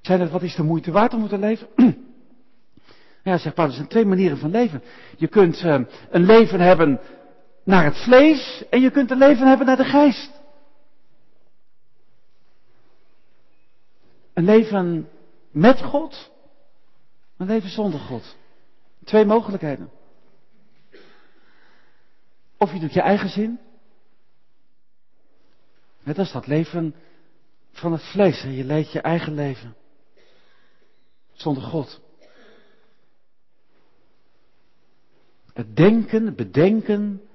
Zijn 0.00 0.20
het, 0.20 0.30
wat 0.30 0.42
is 0.42 0.54
de 0.54 0.62
moeite 0.62 0.90
waard 0.90 1.14
om 1.14 1.28
te 1.28 1.38
leven? 1.38 1.68
ja, 3.24 3.38
zegt 3.38 3.54
Paulus, 3.54 3.74
er 3.74 3.78
zijn 3.78 3.88
twee 3.88 4.06
manieren 4.06 4.38
van 4.38 4.50
leven. 4.50 4.82
Je 5.16 5.28
kunt 5.28 5.62
uh, 5.62 5.80
een 6.10 6.24
leven 6.24 6.60
hebben 6.60 7.00
naar 7.64 7.84
het 7.84 7.96
vlees 7.96 8.64
en 8.70 8.80
je 8.80 8.90
kunt 8.90 9.10
een 9.10 9.18
leven 9.18 9.46
hebben 9.46 9.66
naar 9.66 9.76
de 9.76 9.84
geest. 9.84 10.37
Een 14.38 14.44
leven 14.44 15.08
met 15.50 15.82
God, 15.82 16.30
een 17.36 17.46
leven 17.46 17.70
zonder 17.70 18.00
God. 18.00 18.36
Twee 19.04 19.24
mogelijkheden. 19.24 19.90
Of 22.56 22.72
je 22.72 22.78
doet 22.78 22.92
je 22.92 23.00
eigen 23.00 23.28
zin. 23.28 23.60
Net 26.02 26.18
als 26.18 26.32
dat 26.32 26.46
leven 26.46 26.94
van 27.72 27.92
het 27.92 28.02
vlees. 28.02 28.42
Je 28.42 28.64
leidt 28.64 28.92
je 28.92 29.00
eigen 29.00 29.34
leven. 29.34 29.76
Zonder 31.32 31.62
God. 31.62 32.00
Het 35.52 35.76
denken, 35.76 36.26
het 36.26 36.36
bedenken 36.36 37.28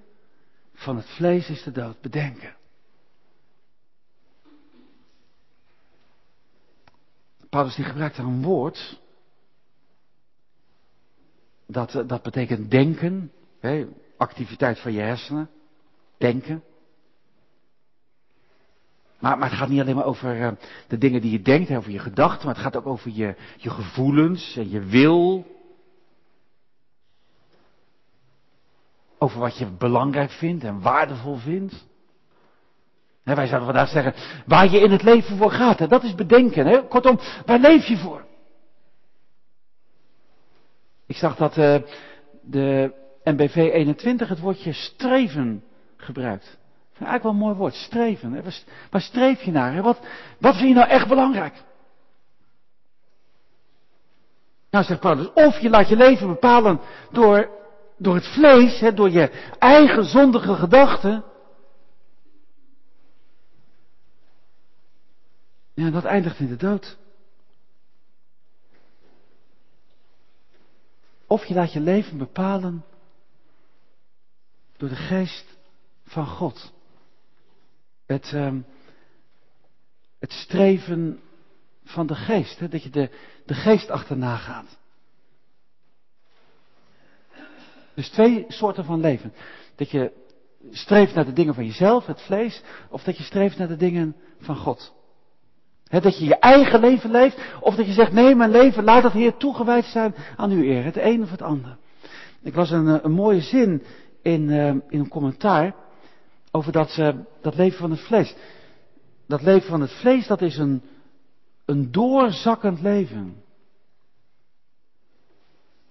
van 0.73 0.95
het 0.95 1.09
vlees 1.09 1.49
is 1.49 1.63
de 1.63 1.71
dood. 1.71 2.01
Bedenken. 2.01 2.55
Paulus 7.53 7.75
die 7.75 7.85
gebruikt 7.85 8.15
daar 8.15 8.25
een 8.25 8.43
woord. 8.43 8.99
Dat, 11.67 12.03
dat 12.07 12.21
betekent 12.21 12.71
denken. 12.71 13.31
Hè, 13.59 13.87
activiteit 14.17 14.79
van 14.79 14.93
je 14.93 15.01
hersenen. 15.01 15.49
Denken. 16.17 16.63
Maar, 19.19 19.37
maar 19.37 19.49
het 19.49 19.57
gaat 19.57 19.69
niet 19.69 19.79
alleen 19.81 19.95
maar 19.95 20.05
over 20.05 20.39
uh, 20.39 20.51
de 20.87 20.97
dingen 20.97 21.21
die 21.21 21.31
je 21.31 21.41
denkt, 21.41 21.71
over 21.71 21.91
je 21.91 21.99
gedachten, 21.99 22.45
maar 22.45 22.55
het 22.55 22.63
gaat 22.63 22.75
ook 22.75 22.85
over 22.85 23.11
je, 23.11 23.35
je 23.57 23.69
gevoelens 23.69 24.55
en 24.55 24.69
je 24.69 24.79
wil. 24.79 25.45
Over 29.17 29.39
wat 29.39 29.57
je 29.57 29.65
belangrijk 29.65 30.31
vindt 30.31 30.63
en 30.63 30.81
waardevol 30.81 31.35
vindt. 31.35 31.85
Wij 33.23 33.47
zouden 33.47 33.65
vandaag 33.65 33.89
zeggen, 33.89 34.13
waar 34.45 34.69
je 34.69 34.79
in 34.79 34.91
het 34.91 35.03
leven 35.03 35.38
voor 35.38 35.51
gaat, 35.51 35.89
dat 35.89 36.03
is 36.03 36.15
bedenken. 36.15 36.88
Kortom, 36.88 37.19
waar 37.45 37.59
leef 37.59 37.86
je 37.86 37.97
voor? 37.97 38.25
Ik 41.07 41.15
zag 41.15 41.36
dat 41.36 41.57
uh, 41.57 41.75
de 42.41 42.93
NBV 43.23 43.55
21 43.55 44.29
het 44.29 44.39
woordje 44.39 44.73
streven 44.73 45.63
gebruikt. 45.97 46.57
Eigenlijk 46.93 47.23
wel 47.23 47.31
een 47.31 47.38
mooi 47.38 47.55
woord, 47.55 47.73
streven. 47.73 48.43
Waar, 48.89 49.01
streef 49.01 49.41
je 49.41 49.51
naar? 49.51 49.81
Wat, 49.81 49.99
wat 50.39 50.55
vind 50.55 50.67
je 50.67 50.73
nou 50.73 50.89
echt 50.89 51.07
belangrijk? 51.07 51.53
Nou, 54.69 54.86
zegt 54.86 54.99
Paulus, 54.99 55.33
of 55.33 55.59
je 55.59 55.69
laat 55.69 55.89
je 55.89 55.95
leven 55.95 56.27
bepalen 56.27 56.79
door, 57.12 57.49
door 57.97 58.15
het 58.15 58.27
vlees, 58.27 58.83
door 58.95 59.09
je 59.09 59.31
eigen 59.59 60.03
zondige 60.03 60.55
gedachten. 60.55 61.23
Ja, 65.73 65.89
dat 65.89 66.03
eindigt 66.03 66.39
in 66.39 66.47
de 66.47 66.55
dood. 66.55 66.97
Of 71.27 71.45
je 71.45 71.53
laat 71.53 71.73
je 71.73 71.79
leven 71.79 72.17
bepalen 72.17 72.86
door 74.77 74.89
de 74.89 74.95
geest 74.95 75.57
van 76.03 76.27
God. 76.27 76.73
Het, 78.05 78.31
uh, 78.31 78.55
het 80.19 80.31
streven 80.31 81.21
van 81.83 82.07
de 82.07 82.15
geest, 82.15 82.59
hè, 82.59 82.67
dat 82.67 82.83
je 82.83 82.89
de, 82.89 83.09
de 83.45 83.53
geest 83.53 83.89
achterna 83.89 84.36
gaat. 84.36 84.77
Dus 87.93 88.09
twee 88.09 88.45
soorten 88.47 88.86
van 88.86 88.99
leven. 88.99 89.33
Dat 89.75 89.91
je 89.91 90.12
streeft 90.71 91.13
naar 91.13 91.25
de 91.25 91.33
dingen 91.33 91.53
van 91.53 91.65
jezelf, 91.65 92.05
het 92.05 92.21
vlees, 92.21 92.62
of 92.89 93.03
dat 93.03 93.17
je 93.17 93.23
streeft 93.23 93.57
naar 93.57 93.67
de 93.67 93.75
dingen 93.75 94.15
van 94.39 94.55
God. 94.55 94.93
Dat 96.01 96.17
je 96.17 96.25
je 96.25 96.39
eigen 96.39 96.79
leven 96.79 97.12
leeft, 97.12 97.38
of 97.60 97.75
dat 97.75 97.86
je 97.86 97.93
zegt, 97.93 98.12
nee, 98.12 98.36
mijn 98.36 98.51
leven, 98.51 98.84
laat 98.84 99.03
het 99.03 99.13
Heer 99.13 99.38
toegewijd 99.38 99.86
zijn 99.86 100.15
aan 100.36 100.51
uw 100.51 100.63
eer. 100.63 100.84
Het 100.84 100.97
een 100.97 101.21
of 101.21 101.32
het 101.32 101.41
ander. 101.41 101.77
Ik 102.41 102.53
was 102.53 102.71
een, 102.71 103.06
een 103.06 103.12
mooie 103.12 103.41
zin 103.41 103.84
in, 104.21 104.49
uh, 104.49 104.67
in 104.67 104.84
een 104.89 105.08
commentaar 105.08 105.75
over 106.51 106.71
dat, 106.71 106.97
uh, 106.97 107.10
dat 107.41 107.56
leven 107.56 107.79
van 107.79 107.91
het 107.91 107.99
vlees. 107.99 108.36
Dat 109.27 109.41
leven 109.41 109.69
van 109.69 109.82
het 109.82 109.91
vlees, 109.91 110.27
dat 110.27 110.41
is 110.41 110.58
een, 110.58 110.82
een 111.65 111.91
doorzakkend 111.91 112.82
leven. 112.82 113.43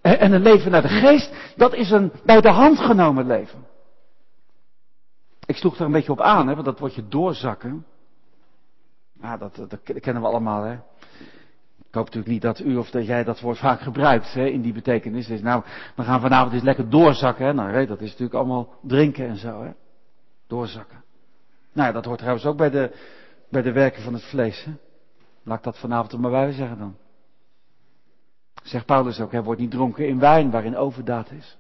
En, 0.01 0.19
en 0.19 0.33
een 0.33 0.43
leven 0.43 0.71
naar 0.71 0.83
de 0.83 0.89
geest, 0.89 1.33
dat 1.57 1.75
is 1.75 1.91
een 1.91 2.13
bij 2.25 2.41
de 2.41 2.51
hand 2.51 2.79
genomen 2.79 3.27
leven. 3.27 3.67
Ik 5.47 5.57
sloeg 5.57 5.79
er 5.79 5.85
een 5.85 5.93
beetje 5.93 6.13
op 6.13 6.21
aan, 6.21 6.49
hè, 6.49 6.55
want 6.55 6.67
dat 6.67 6.79
woordje 6.79 7.09
doorzakken. 7.09 7.87
Dat, 9.23 9.57
dat, 9.57 9.71
dat 9.71 10.01
kennen 10.01 10.23
we 10.23 10.29
allemaal, 10.29 10.63
hè. 10.63 10.79
Ik 11.93 11.99
hoop 11.99 12.07
natuurlijk 12.07 12.33
niet 12.33 12.43
dat 12.43 12.61
u 12.61 12.77
of 12.77 12.91
dat 12.91 13.07
jij 13.07 13.25
dat 13.25 13.41
woord 13.41 13.59
vaak 13.59 13.81
gebruikt 13.81 14.35
hè, 14.35 14.47
in 14.47 14.61
die 14.61 14.73
betekenis. 14.73 15.27
Dus 15.27 15.41
nou, 15.41 15.63
we 15.97 16.03
gaan 16.03 16.21
vanavond 16.21 16.53
eens 16.53 16.63
lekker 16.63 16.91
doorzakken. 16.91 17.47
Hè. 17.47 17.53
Nou, 17.53 17.87
dat 17.87 18.01
is 18.01 18.09
natuurlijk 18.09 18.35
allemaal 18.35 18.75
drinken 18.83 19.29
en 19.29 19.37
zo. 19.37 19.63
Hè. 19.63 19.71
Doorzakken. 20.47 21.05
Nou 21.73 21.87
ja, 21.87 21.93
dat 21.95 22.05
hoort 22.05 22.19
trouwens 22.19 22.47
ook 22.47 22.57
bij 22.57 22.71
de, 22.71 22.97
bij 23.51 23.63
de 23.63 23.73
werken 23.73 24.03
van 24.03 24.13
het 24.13 24.23
vlees. 24.23 24.65
Hè. 24.65 24.73
Laat 25.43 25.59
ik 25.59 25.65
dat 25.65 25.79
vanavond 25.79 26.13
er 26.13 26.21
maar 26.21 26.31
bij 26.31 26.53
zeggen 26.53 26.79
dan. 26.79 26.97
Zegt 28.63 28.87
Paulus 28.87 29.21
ook, 29.21 29.33
hij 29.33 29.43
wordt 29.43 29.61
niet 29.61 29.71
dronken 29.71 30.09
in 30.09 30.19
wijn 30.19 30.51
waarin 30.51 30.77
overdaad 30.77 31.31
is. 31.31 31.57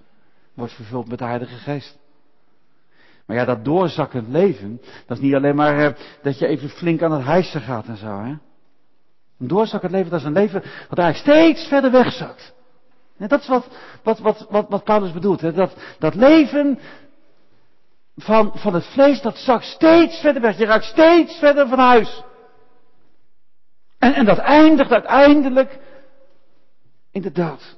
Wordt 0.54 0.72
vervuld 0.72 1.08
met 1.08 1.18
de 1.18 1.24
Heilige 1.24 1.56
Geest. 1.56 1.98
Maar 3.26 3.36
ja, 3.36 3.44
dat 3.44 3.64
doorzakkend 3.64 4.28
leven, 4.28 4.80
dat 5.06 5.16
is 5.16 5.22
niet 5.22 5.34
alleen 5.34 5.54
maar 5.54 5.78
eh, 5.78 5.94
dat 6.22 6.38
je 6.38 6.46
even 6.46 6.68
flink 6.68 7.02
aan 7.02 7.12
het 7.12 7.24
hijsen 7.24 7.60
gaat 7.60 7.86
en 7.86 7.96
zo. 7.96 8.22
Hè. 8.22 8.34
Een 9.38 9.48
doorzakkend 9.48 9.92
leven, 9.92 10.10
dat 10.10 10.20
is 10.20 10.26
een 10.26 10.32
leven 10.32 10.62
wat 10.88 10.98
eigenlijk 10.98 11.38
steeds 11.38 11.68
verder 11.68 11.90
wegzakt. 11.90 12.54
En 13.18 13.28
dat 13.28 13.40
is 13.40 13.48
wat, 13.48 13.68
wat, 14.02 14.18
wat, 14.18 14.46
wat, 14.50 14.68
wat 14.68 14.84
Paulus 14.84 15.12
bedoelt. 15.12 15.40
Hè? 15.40 15.52
Dat, 15.52 15.76
dat 15.98 16.14
leven 16.14 16.78
van, 18.16 18.52
van 18.54 18.74
het 18.74 18.86
vlees, 18.86 19.20
dat 19.20 19.36
zakt 19.36 19.64
steeds 19.64 20.20
verder 20.20 20.42
weg. 20.42 20.58
Je 20.58 20.64
raakt 20.64 20.84
steeds 20.84 21.38
verder 21.38 21.68
van 21.68 21.78
huis. 21.78 22.22
En, 23.98 24.14
en 24.14 24.24
dat 24.24 24.38
eindigt 24.38 24.90
uiteindelijk 24.90 25.78
in 27.10 27.22
de 27.22 27.32
dood. 27.32 27.76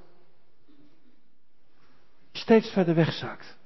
Steeds 2.32 2.70
verder 2.70 2.94
wegzakt. 2.94 3.56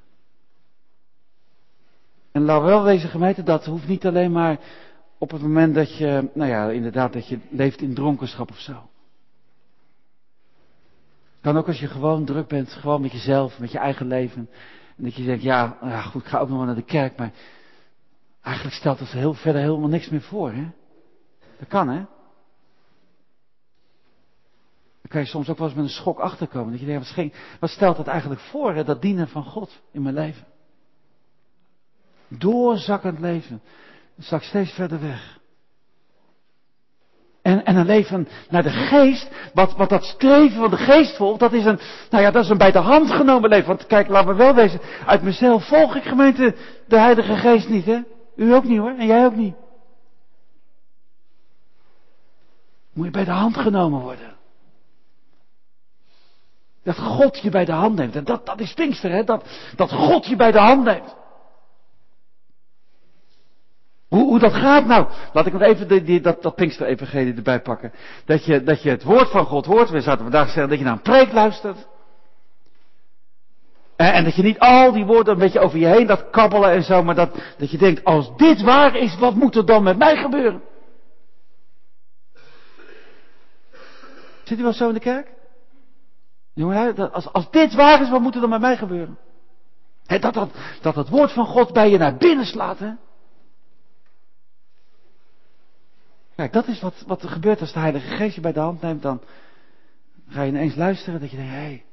En 2.38 2.44
laat 2.44 2.62
wel 2.62 2.83
deze 2.83 3.09
gemeente, 3.09 3.42
dat 3.42 3.64
hoeft 3.66 3.88
niet 3.88 4.07
alleen 4.07 4.33
maar 4.33 4.59
op 5.18 5.31
het 5.31 5.42
moment 5.42 5.74
dat 5.74 5.96
je, 5.96 6.31
nou 6.35 6.51
ja, 6.51 6.70
inderdaad, 6.70 7.12
dat 7.12 7.29
je 7.29 7.38
leeft 7.51 7.81
in 7.81 7.94
dronkenschap 7.94 8.51
of 8.51 8.59
zo. 8.59 8.88
Kan 11.40 11.57
ook 11.57 11.66
als 11.66 11.81
je 11.81 11.87
gewoon 11.87 12.24
druk 12.24 12.48
bent, 12.48 12.72
gewoon 12.72 13.01
met 13.01 13.12
jezelf, 13.12 13.59
met 13.59 13.72
je 13.72 13.79
eigen 13.79 14.07
leven. 14.07 14.48
En 14.96 15.05
dat 15.05 15.14
je 15.14 15.24
denkt, 15.24 15.42
ja, 15.42 15.79
ja 15.83 16.01
goed, 16.01 16.22
ik 16.22 16.29
ga 16.29 16.38
ook 16.38 16.48
nog 16.48 16.57
wel 16.57 16.66
naar 16.66 16.74
de 16.74 16.83
kerk, 16.83 17.16
maar 17.16 17.33
eigenlijk 18.40 18.77
stelt 18.77 18.98
dat 18.98 19.09
heel, 19.09 19.35
verder 19.35 19.62
helemaal 19.62 19.88
niks 19.88 20.09
meer 20.09 20.22
voor, 20.22 20.53
hè. 20.53 20.64
Dat 21.59 21.68
kan, 21.68 21.88
hè. 21.88 22.05
Dan 25.01 25.09
kan 25.09 25.20
je 25.20 25.27
soms 25.27 25.48
ook 25.48 25.59
wel 25.59 25.66
eens 25.66 25.77
met 25.77 25.85
een 25.85 25.90
schok 25.90 26.18
achterkomen. 26.18 26.70
Dat 26.70 26.81
je 26.81 26.87
denkt, 26.87 27.37
wat 27.61 27.70
stelt 27.70 27.96
dat 27.96 28.07
eigenlijk 28.07 28.40
voor, 28.40 28.74
hè, 28.74 28.85
dat 28.85 29.03
dienen 29.03 29.29
van 29.29 29.44
God 29.44 29.81
in 29.90 30.03
mijn 30.03 30.14
leven? 30.14 30.48
Doorzakkend 32.29 33.19
leven 33.19 33.62
zak 34.19 34.43
steeds 34.43 34.73
verder 34.73 35.01
weg. 35.01 35.38
En, 37.43 37.64
en 37.64 37.77
een 37.77 37.87
leven 37.87 38.29
naar 38.49 38.62
de 38.62 38.71
geest, 38.71 39.31
wat, 39.55 39.77
wat 39.77 39.88
dat 39.88 40.05
streven 40.05 40.61
van 40.61 40.71
de 40.71 40.77
geest 40.77 41.17
volgt, 41.17 41.41
dat 41.41 41.53
is 41.53 41.64
een, 41.64 41.79
nou 42.11 42.23
ja, 42.23 42.31
dat 42.31 42.45
is 42.45 42.51
een 42.51 42.59
bij 42.59 42.73
de 42.73 42.79
hand 42.79 43.11
genomen 43.11 43.51
leven. 43.51 43.67
Want 43.67 43.87
kijk, 43.87 44.09
laat 44.09 44.27
me 44.27 44.35
wel 44.35 44.55
wezen, 44.55 44.81
uit 45.07 45.23
mezelf 45.23 45.69
volg 45.69 45.97
ik 45.97 46.03
gemeente 46.03 46.55
de 46.87 46.99
Heilige 46.99 47.37
Geest 47.37 47.69
niet, 47.69 47.85
hè? 47.85 48.01
U 48.37 48.55
ook 48.55 48.64
niet 48.64 48.79
hoor, 48.79 48.95
en 48.99 49.07
jij 49.07 49.25
ook 49.25 49.37
niet. 49.37 49.55
Moet 52.93 53.05
je 53.05 53.12
bij 53.12 53.25
de 53.25 53.31
hand 53.31 53.57
genomen 53.57 54.01
worden. 54.01 54.37
Dat 56.83 56.99
God 56.99 57.38
je 57.38 57.51
bij 57.51 57.64
de 57.64 57.73
hand 57.73 57.97
neemt. 57.97 58.17
En 58.17 58.25
dat, 58.25 58.47
dat 58.47 58.61
is 58.61 58.75
Pinkster, 58.75 59.11
hè? 59.11 59.25
Dat, 59.25 59.45
dat 59.77 59.93
God 59.93 60.27
je 60.27 60.37
bij 60.37 60.53
de 60.53 60.59
hand 60.59 60.85
neemt. 60.85 61.17
Hoe, 64.09 64.25
hoe 64.25 64.38
dat 64.38 64.53
gaat 64.53 64.87
nou? 64.87 65.07
Laat 65.33 65.47
ik 65.47 65.61
even 65.61 65.88
die, 65.88 66.03
die, 66.03 66.21
dat, 66.21 66.42
dat 66.42 66.55
Pinkster-evangelie 66.55 67.35
erbij 67.35 67.61
pakken. 67.61 67.92
Dat 68.25 68.44
je, 68.44 68.62
dat 68.62 68.83
je 68.83 68.90
het 68.90 69.03
woord 69.03 69.31
van 69.31 69.44
God 69.44 69.66
hoort. 69.66 69.90
We 69.90 70.01
zouden 70.01 70.25
vandaag 70.25 70.47
zeggen 70.47 70.68
dat 70.68 70.79
je 70.79 70.85
naar 70.85 70.92
een 70.92 71.03
preek 71.03 71.33
luistert. 71.33 71.87
En, 73.97 74.12
en, 74.12 74.25
dat 74.25 74.35
je 74.37 74.42
niet 74.42 74.59
al 74.59 74.92
die 74.92 75.05
woorden 75.05 75.33
een 75.33 75.40
beetje 75.40 75.61
over 75.61 75.79
je 75.79 75.87
heen 75.87 76.07
dat 76.07 76.31
kabbelen 76.31 76.71
en 76.71 76.83
zo. 76.83 77.03
Maar 77.03 77.14
dat, 77.14 77.38
dat 77.59 77.71
je 77.71 77.79
denkt, 77.79 78.05
als 78.05 78.37
dit 78.37 78.62
waar 78.62 78.97
is, 78.97 79.18
wat 79.18 79.35
moet 79.35 79.57
er 79.57 79.66
dan 79.66 79.83
met 79.83 79.99
mij 79.99 80.16
gebeuren? 80.16 80.62
Zit 84.44 84.59
u 84.59 84.62
wel 84.62 84.73
zo 84.73 84.88
in 84.88 84.94
de 84.94 85.01
kerk? 85.01 85.29
Jongen, 86.55 87.12
als, 87.12 87.33
als 87.33 87.51
dit 87.51 87.75
waar 87.75 88.03
is, 88.03 88.11
wat 88.11 88.21
moet 88.21 88.35
er 88.35 88.40
dan 88.40 88.51
met 88.51 88.61
mij 88.61 88.77
gebeuren? 88.77 89.18
He, 90.07 90.18
dat, 90.18 90.35
dat, 90.35 90.51
dat 90.81 90.94
het 90.94 91.09
woord 91.09 91.33
van 91.33 91.47
God 91.47 91.73
bij 91.73 91.90
je 91.90 91.99
naar 91.99 92.16
binnen 92.16 92.47
slaat, 92.47 92.79
hè? 92.79 92.90
Kijk, 96.38 96.53
dat 96.53 96.66
is 96.68 96.81
wat, 96.81 97.05
wat 97.07 97.22
er 97.22 97.29
gebeurt 97.29 97.61
als 97.61 97.72
de 97.72 97.79
Heilige 97.79 98.16
Geest 98.16 98.35
je 98.35 98.40
bij 98.40 98.53
de 98.53 98.61
hand 98.61 98.81
neemt. 98.83 99.03
Dan 99.03 99.22
ga 100.29 100.42
je 100.42 100.48
ineens 100.48 100.74
luisteren 100.74 101.20
dat 101.20 101.31
je 101.31 101.37
denkt, 101.37 101.53
hé, 101.53 101.59
hey, 101.59 101.85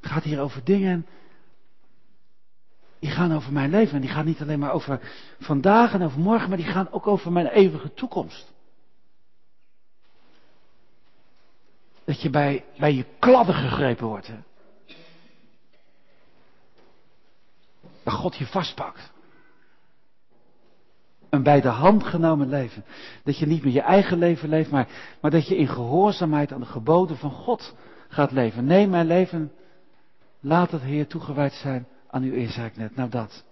het 0.00 0.10
gaat 0.10 0.22
hier 0.22 0.40
over 0.40 0.64
dingen 0.64 1.06
die 2.98 3.10
gaan 3.10 3.32
over 3.32 3.52
mijn 3.52 3.70
leven. 3.70 3.94
En 3.94 4.00
die 4.00 4.10
gaan 4.10 4.24
niet 4.24 4.40
alleen 4.40 4.58
maar 4.58 4.72
over 4.72 5.00
vandaag 5.38 5.92
en 5.92 6.02
over 6.02 6.20
morgen, 6.20 6.48
maar 6.48 6.58
die 6.58 6.66
gaan 6.66 6.90
ook 6.90 7.06
over 7.06 7.32
mijn 7.32 7.46
eeuwige 7.46 7.94
toekomst. 7.94 8.52
Dat 12.04 12.22
je 12.22 12.30
bij, 12.30 12.64
bij 12.78 12.94
je 12.94 13.04
kladden 13.18 13.54
gegrepen 13.54 14.06
wordt. 14.06 14.30
Dat 18.02 18.14
God 18.14 18.36
je 18.36 18.46
vastpakt. 18.46 19.14
Een 21.30 21.42
bij 21.42 21.60
de 21.60 21.68
hand 21.68 22.04
genomen 22.04 22.48
leven. 22.48 22.84
Dat 23.24 23.38
je 23.38 23.46
niet 23.46 23.64
meer 23.64 23.72
je 23.72 23.80
eigen 23.80 24.18
leven 24.18 24.48
leeft, 24.48 24.70
maar, 24.70 24.88
maar 25.20 25.30
dat 25.30 25.48
je 25.48 25.56
in 25.56 25.68
gehoorzaamheid 25.68 26.52
aan 26.52 26.60
de 26.60 26.66
geboden 26.66 27.16
van 27.16 27.30
God 27.30 27.74
gaat 28.08 28.32
leven. 28.32 28.64
Nee, 28.64 28.86
mijn 28.86 29.06
leven, 29.06 29.52
laat 30.40 30.70
het 30.70 30.82
Heer 30.82 31.06
toegewijd 31.06 31.52
zijn 31.52 31.86
aan 32.10 32.22
uw 32.22 32.32
eer, 32.32 32.48
zei 32.48 32.66
ik 32.66 32.76
net. 32.76 32.96
Nou 32.96 33.10
dat. 33.10 33.44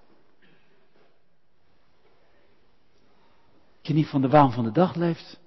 Dat 3.76 3.92
je 3.92 3.94
niet 3.94 4.08
van 4.08 4.22
de 4.22 4.28
waan 4.28 4.52
van 4.52 4.64
de 4.64 4.72
dag 4.72 4.94
leeft, 4.94 5.40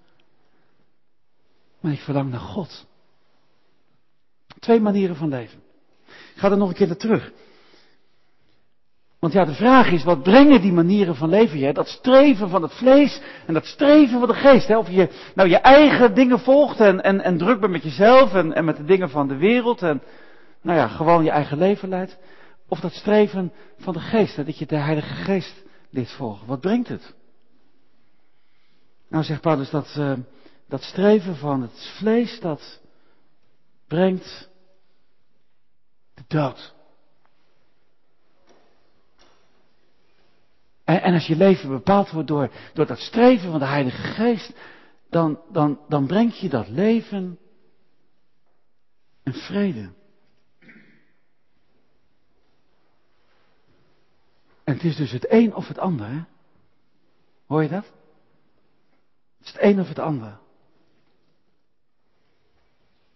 maar 1.80 1.92
ik 1.92 2.00
verlang 2.00 2.30
naar 2.30 2.40
God. 2.40 2.88
Twee 4.60 4.80
manieren 4.80 5.16
van 5.16 5.30
leven. 5.30 5.60
Ik 6.08 6.44
ga 6.44 6.52
er 6.52 6.58
nog 6.58 6.70
een 6.70 6.76
keer 6.76 6.88
naar 6.88 6.98
terug. 6.98 7.32
Want 9.28 9.40
ja, 9.40 9.46
de 9.46 9.58
vraag 9.58 9.92
is, 9.92 10.04
wat 10.04 10.24
brengen 10.24 10.62
die 10.62 10.72
manieren 10.72 11.16
van 11.16 11.30
leven 11.30 11.60
je? 11.60 11.74
Dat 11.74 11.88
streven 11.88 12.50
van 12.50 12.62
het 12.62 12.74
vlees 12.74 13.22
en 13.46 13.54
dat 13.54 13.66
streven 13.66 14.20
van 14.20 14.28
de 14.28 14.34
geest. 14.34 14.68
Hè? 14.68 14.78
Of 14.78 14.90
je 14.90 15.10
nou 15.36 15.50
je 15.50 15.58
eigen 15.58 16.16
dingen 16.16 16.40
volgt 16.40 16.80
en, 16.80 17.02
en, 17.02 17.22
en 17.22 17.38
druk 17.38 17.60
bent 17.60 17.72
met 17.72 17.84
jezelf 17.84 18.34
en, 18.34 18.54
en 18.54 18.66
met 18.66 18.78
de 18.78 18.86
dingen 18.86 19.10
van 19.10 19.28
de 19.28 19.36
wereld. 19.36 19.82
En 19.82 20.02
nou 20.62 20.78
ja, 20.78 20.88
gewoon 20.88 21.24
je 21.24 21.30
eigen 21.30 21.58
leven 21.58 21.90
leidt. 21.90 22.18
Of 22.68 22.80
dat 22.80 22.94
streven 22.94 23.54
van 23.78 23.94
de 23.94 24.00
geest, 24.00 24.46
dat 24.46 24.58
je 24.58 24.66
de 24.66 24.76
Heilige 24.76 25.14
Geest 25.14 25.64
dit 25.92 26.12
volgen. 26.12 26.48
Wat 26.48 26.60
brengt 26.60 26.88
het? 26.88 27.16
Nou 29.10 29.24
zegt 29.24 29.42
Paulus 29.42 29.70
dat, 29.70 29.96
uh, 29.98 30.14
dat 30.68 30.82
streven 30.82 31.36
van 31.36 31.62
het 31.62 31.92
vlees, 31.98 32.40
dat 32.40 32.82
brengt 33.88 34.50
de 36.14 36.24
dood. 36.28 36.76
En, 40.88 41.14
als 41.14 41.28
je 41.28 41.36
leven 41.36 41.70
bepaald 41.70 42.12
wordt 42.12 42.28
door, 42.28 42.52
door 42.74 42.86
dat 42.86 43.00
streven 43.00 43.52
van 43.52 43.60
de 43.60 43.66
Heilige 43.66 44.02
Geest, 44.02 44.54
dan, 45.10 45.40
dan, 45.52 45.80
dan 45.88 46.08
brengt 46.08 46.40
je 46.40 46.50
dat 46.50 46.68
leven 46.68 47.40
en 49.24 49.34
vrede. 49.34 49.90
En 54.64 54.74
het 54.74 54.84
is 54.84 54.96
dus 54.96 55.12
het 55.12 55.32
een 55.32 55.56
of 55.56 55.68
het 55.68 55.78
ander, 55.78 56.08
hè? 56.08 56.24
Hoor 57.48 57.64
je 57.64 57.70
dat? 57.70 57.86
Het 59.38 59.48
is 59.48 59.52
het 59.52 59.62
een 59.62 59.80
of 59.80 59.88
het 59.88 60.00
ander. 60.00 60.40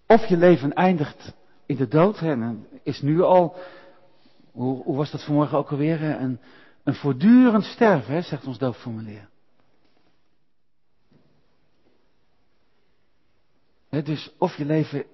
Of 0.08 0.26
je 0.26 0.38
leven 0.38 0.74
eindigt 0.74 1.34
in 1.66 1.76
de 1.76 1.88
dood, 1.88 2.20
hè, 2.20 2.32
en 2.32 2.68
is 2.84 3.02
nu 3.02 3.22
al, 3.22 3.56
hoe, 4.52 4.84
hoe 4.84 4.96
was 4.96 5.12
dat 5.12 5.24
vanmorgen 5.24 5.58
ook 5.58 5.72
alweer, 5.72 6.02
een, 6.02 6.40
een 6.84 6.96
voortdurend 6.96 7.64
sterven, 7.64 8.14
hè, 8.14 8.22
zegt 8.22 8.46
ons 8.46 8.58
doopformulier. 8.58 9.30
dus 13.90 14.32
of 14.38 14.58
je 14.58 14.66
leven 14.66 15.06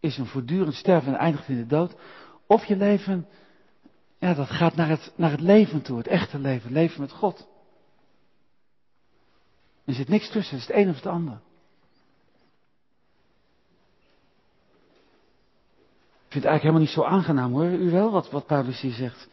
is 0.00 0.18
een 0.18 0.26
voortdurend 0.26 0.74
sterven 0.74 1.12
en 1.12 1.18
eindigt 1.18 1.48
in 1.48 1.56
de 1.56 1.66
dood, 1.66 1.94
of 2.46 2.64
je 2.64 2.76
leven, 2.76 3.26
ja, 4.18 4.34
dat 4.34 4.50
gaat 4.50 4.74
naar 4.74 4.88
het, 4.88 5.12
naar 5.16 5.30
het 5.30 5.40
leven 5.40 5.82
toe, 5.82 5.98
het 5.98 6.06
echte 6.06 6.38
leven, 6.38 6.72
leven 6.72 7.00
met 7.00 7.12
God. 7.12 7.48
Er 9.84 9.94
zit 9.94 10.08
niks 10.08 10.30
tussen, 10.30 10.58
het 10.58 10.68
is 10.68 10.74
het 10.74 10.84
een 10.84 10.90
of 10.90 10.96
het 10.96 11.06
ander. 11.06 11.40
Ik 16.26 16.40
vind 16.40 16.44
het 16.44 16.52
eigenlijk 16.52 16.62
helemaal 16.62 16.80
niet 16.80 16.90
zo 16.90 17.04
aangenaam 17.04 17.52
hoor, 17.52 17.70
u 17.70 17.90
wel, 17.90 18.10
wat, 18.10 18.30
wat 18.30 18.46
Paulus 18.46 18.80
hier 18.80 18.92
zegt. 18.92 19.28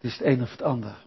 Het 0.00 0.10
is 0.10 0.18
het 0.18 0.26
een 0.26 0.42
of 0.42 0.50
het 0.50 0.62
ander. 0.62 1.06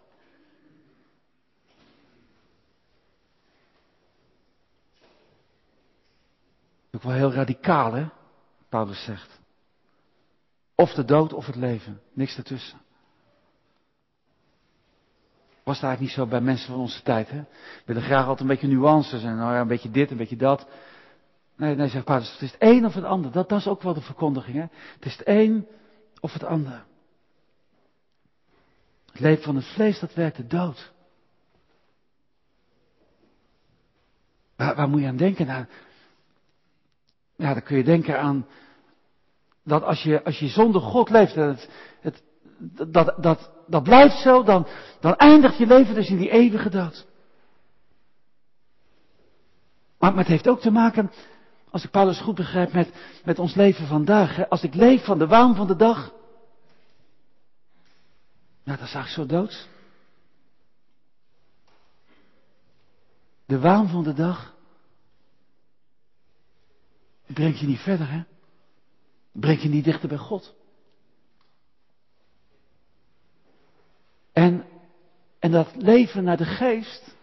Ook 6.91 7.03
wel 7.03 7.13
heel 7.13 7.31
radicaal, 7.33 7.93
hè? 7.93 8.05
Paulus 8.69 9.03
zegt. 9.03 9.39
Of 10.75 10.93
de 10.93 11.05
dood 11.05 11.33
of 11.33 11.45
het 11.45 11.55
leven. 11.55 12.01
Niks 12.11 12.37
ertussen. 12.37 12.81
Was 15.63 15.75
het 15.75 15.83
eigenlijk 15.83 15.99
niet 15.99 16.25
zo 16.25 16.25
bij 16.25 16.41
mensen 16.41 16.67
van 16.67 16.79
onze 16.79 17.01
tijd, 17.01 17.29
hè? 17.29 17.43
Willen 17.85 18.01
graag 18.01 18.21
altijd 18.21 18.39
een 18.39 18.47
beetje 18.47 18.67
nuances 18.67 19.23
en 19.23 19.35
nou 19.35 19.53
ja, 19.53 19.61
een 19.61 19.67
beetje 19.67 19.91
dit, 19.91 20.11
een 20.11 20.17
beetje 20.17 20.35
dat. 20.35 20.67
Nee, 21.55 21.75
nee, 21.75 21.87
zegt 21.87 22.05
Paulus, 22.05 22.31
het 22.31 22.41
is 22.41 22.51
het 22.51 22.61
een 22.61 22.85
of 22.85 22.93
het 22.93 23.03
ander. 23.03 23.31
Dat, 23.31 23.49
dat 23.49 23.59
is 23.59 23.67
ook 23.67 23.81
wel 23.81 23.93
de 23.93 24.01
verkondiging, 24.01 24.55
hè? 24.55 24.65
Het 24.93 25.05
is 25.05 25.17
het 25.17 25.27
een 25.27 25.67
of 26.19 26.33
het 26.33 26.43
ander. 26.43 26.85
Het 29.13 29.21
leven 29.21 29.43
van 29.43 29.55
het 29.55 29.65
vlees, 29.65 29.99
dat 29.99 30.13
werkt 30.13 30.37
de 30.37 30.47
dood. 30.47 30.91
Waar, 34.55 34.89
moet 34.89 35.01
je 35.01 35.07
aan 35.07 35.17
denken? 35.17 35.45
Nou, 35.45 35.65
ja, 37.35 37.53
dan 37.53 37.63
kun 37.63 37.77
je 37.77 37.83
denken 37.83 38.19
aan 38.19 38.47
dat 39.63 39.83
als 39.83 40.03
je, 40.03 40.23
als 40.23 40.39
je 40.39 40.47
zonder 40.47 40.81
God 40.81 41.09
leeft, 41.09 41.35
het, 41.35 41.69
het, 42.01 42.23
dat, 42.87 43.15
dat, 43.17 43.51
dat 43.67 43.83
blijft 43.83 44.17
zo, 44.17 44.43
dan, 44.43 44.67
dan 44.99 45.15
eindigt 45.15 45.57
je 45.57 45.65
leven 45.65 45.95
dus 45.95 46.09
in 46.09 46.17
die 46.17 46.29
eeuwige 46.29 46.69
dood. 46.69 47.05
Maar, 49.99 50.15
het 50.15 50.27
heeft 50.27 50.47
ook 50.47 50.59
te 50.59 50.71
maken, 50.71 51.11
als 51.69 51.83
ik 51.83 51.91
Paulus 51.91 52.19
goed 52.19 52.35
begrijp, 52.35 52.73
met, 52.73 52.91
met 53.23 53.39
ons 53.39 53.55
leven 53.55 53.87
vandaag. 53.87 54.49
Als 54.49 54.63
ik 54.63 54.73
leef 54.73 55.05
van 55.05 55.17
de 55.17 55.27
waan 55.27 55.55
van 55.55 55.67
de 55.67 55.75
dag, 55.75 56.13
ja, 58.63 58.75
dat 58.75 58.79
eigenlijk 58.79 59.07
zo 59.07 59.25
doods. 59.25 59.67
De 63.45 63.59
waan 63.59 63.89
van 63.89 64.03
de 64.03 64.13
dag 64.13 64.55
brengt 67.25 67.59
je 67.59 67.67
niet 67.67 67.79
verder, 67.79 68.11
hè? 68.11 68.23
Brengt 69.31 69.61
je 69.61 69.69
niet 69.69 69.83
dichter 69.83 70.09
bij 70.09 70.17
God. 70.17 70.55
En, 74.31 74.65
en 75.39 75.51
dat 75.51 75.75
leven 75.75 76.23
naar 76.23 76.37
de 76.37 76.45
geest, 76.45 77.15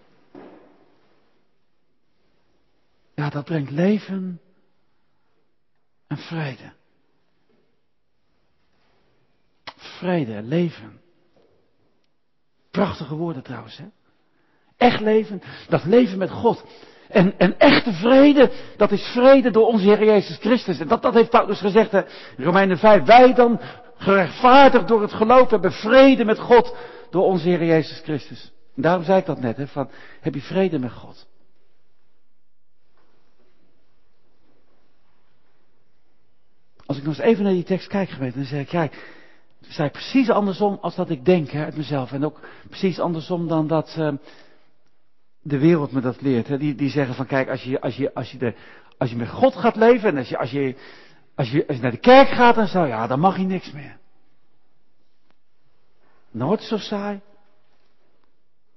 ja, 3.14 3.31
dat 3.31 3.44
brengt 3.44 3.70
leven 3.70 4.40
en 6.07 6.18
vrede. 6.18 6.72
Vrede, 9.76 10.42
leven. 10.42 11.00
Prachtige 12.70 13.14
woorden 13.14 13.42
trouwens, 13.42 13.76
hè? 13.76 13.85
Echt 14.76 15.00
leven, 15.00 15.42
dat 15.68 15.85
leven 15.85 16.18
met 16.18 16.30
God. 16.30 16.64
En, 17.09 17.38
en 17.38 17.59
echte 17.59 17.92
vrede, 17.92 18.50
dat 18.76 18.90
is 18.90 19.02
vrede 19.02 19.50
door 19.50 19.66
onze 19.66 19.85
Heer 19.85 20.04
Jezus 20.04 20.37
Christus. 20.37 20.78
En 20.78 20.88
dat, 20.88 21.02
dat 21.02 21.14
heeft 21.14 21.30
Paulus 21.30 21.61
gezegd 21.61 21.92
in 21.92 22.04
Romeinen 22.37 22.78
5. 22.78 23.02
Wij 23.02 23.35
dan, 23.35 23.61
gerechtvaardigd 23.96 24.88
door 24.88 25.02
het 25.02 25.12
geloof, 25.12 25.50
hebben 25.50 25.72
vrede 25.72 26.24
met 26.24 26.38
God 26.38 26.76
door 27.11 27.24
onze 27.24 27.48
Heer 27.48 27.64
Jezus 27.64 28.00
Christus. 28.00 28.52
En 28.76 28.83
daarom 28.83 29.04
zei 29.04 29.18
ik 29.18 29.26
dat 29.26 29.40
net, 29.40 29.56
hè, 29.56 29.66
van, 29.66 29.90
heb 30.20 30.35
je 30.35 30.40
vrede 30.40 30.78
met 30.78 30.92
God? 30.92 31.28
Als 36.87 36.98
ik 36.98 37.04
nog 37.04 37.18
eens 37.18 37.26
even 37.26 37.44
naar 37.44 37.52
die 37.52 37.64
tekst 37.64 37.88
kijk, 37.88 38.09
gemeente, 38.09 38.38
dan 38.38 38.46
zeg 38.46 38.61
ik, 38.61 39.19
zei 39.70 39.90
precies 39.90 40.30
andersom 40.30 40.78
als 40.80 40.94
dat 40.94 41.11
ik 41.11 41.24
denk 41.24 41.50
hè, 41.50 41.64
uit 41.64 41.76
mezelf. 41.76 42.12
En 42.12 42.24
ook 42.24 42.40
precies 42.68 43.00
andersom 43.00 43.48
dan 43.48 43.66
dat 43.66 43.96
uh, 43.98 44.12
de 45.42 45.59
wereld 45.59 45.92
me 45.92 46.00
dat 46.00 46.20
leert. 46.20 46.48
Hè. 46.48 46.59
Die, 46.59 46.74
die 46.74 46.90
zeggen 46.90 47.14
van, 47.14 47.26
kijk, 47.26 47.48
als 47.48 47.62
je, 47.62 47.80
als, 47.80 47.96
je, 47.96 48.14
als, 48.14 48.30
je 48.30 48.38
de, 48.38 48.54
als 48.98 49.11
je 49.11 49.16
met 49.16 49.28
God 49.28 49.56
gaat 49.56 49.76
leven 49.76 50.09
en 50.09 50.16
als 50.16 50.28
je, 50.28 50.38
als, 50.38 50.50
je, 50.50 50.74
als, 51.35 51.50
je, 51.50 51.66
als 51.66 51.76
je 51.76 51.83
naar 51.83 51.90
de 51.90 51.96
kerk 51.96 52.28
gaat 52.28 52.56
en 52.56 52.68
zo, 52.68 52.87
ja, 52.87 53.06
dan 53.06 53.20
mag 53.20 53.37
je 53.37 53.44
niks 53.44 53.72
meer. 53.72 53.98
Nooit 56.30 56.62
zo 56.62 56.76
saai. 56.76 57.20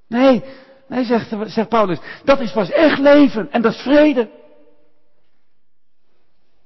Nee, 0.08 0.44
nee, 0.88 1.04
zegt, 1.04 1.36
zegt 1.46 1.70
Paulus, 1.70 2.00
dat 2.24 2.40
is 2.40 2.52
pas 2.52 2.70
echt 2.70 3.00
leven 3.00 3.52
en 3.52 3.62
dat 3.62 3.74
is 3.74 3.82
vrede. 3.82 4.30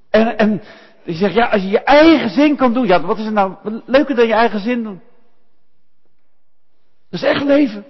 En, 0.10 0.38
en 0.38 0.62
die 1.08 1.16
zegt, 1.16 1.34
ja, 1.34 1.46
als 1.46 1.62
je 1.62 1.68
je 1.68 1.84
eigen 1.84 2.30
zin 2.30 2.56
kan 2.56 2.74
doen, 2.74 2.88
ja, 2.88 3.02
wat 3.02 3.18
is 3.18 3.26
er 3.26 3.32
nou 3.32 3.56
leuker 3.86 4.16
dan 4.16 4.28
je 4.28 4.34
eigen 4.34 4.60
zin 4.60 4.84
doen? 4.84 5.02
Dat 7.10 7.22
is 7.22 7.28
echt 7.28 7.44
leven. 7.44 7.86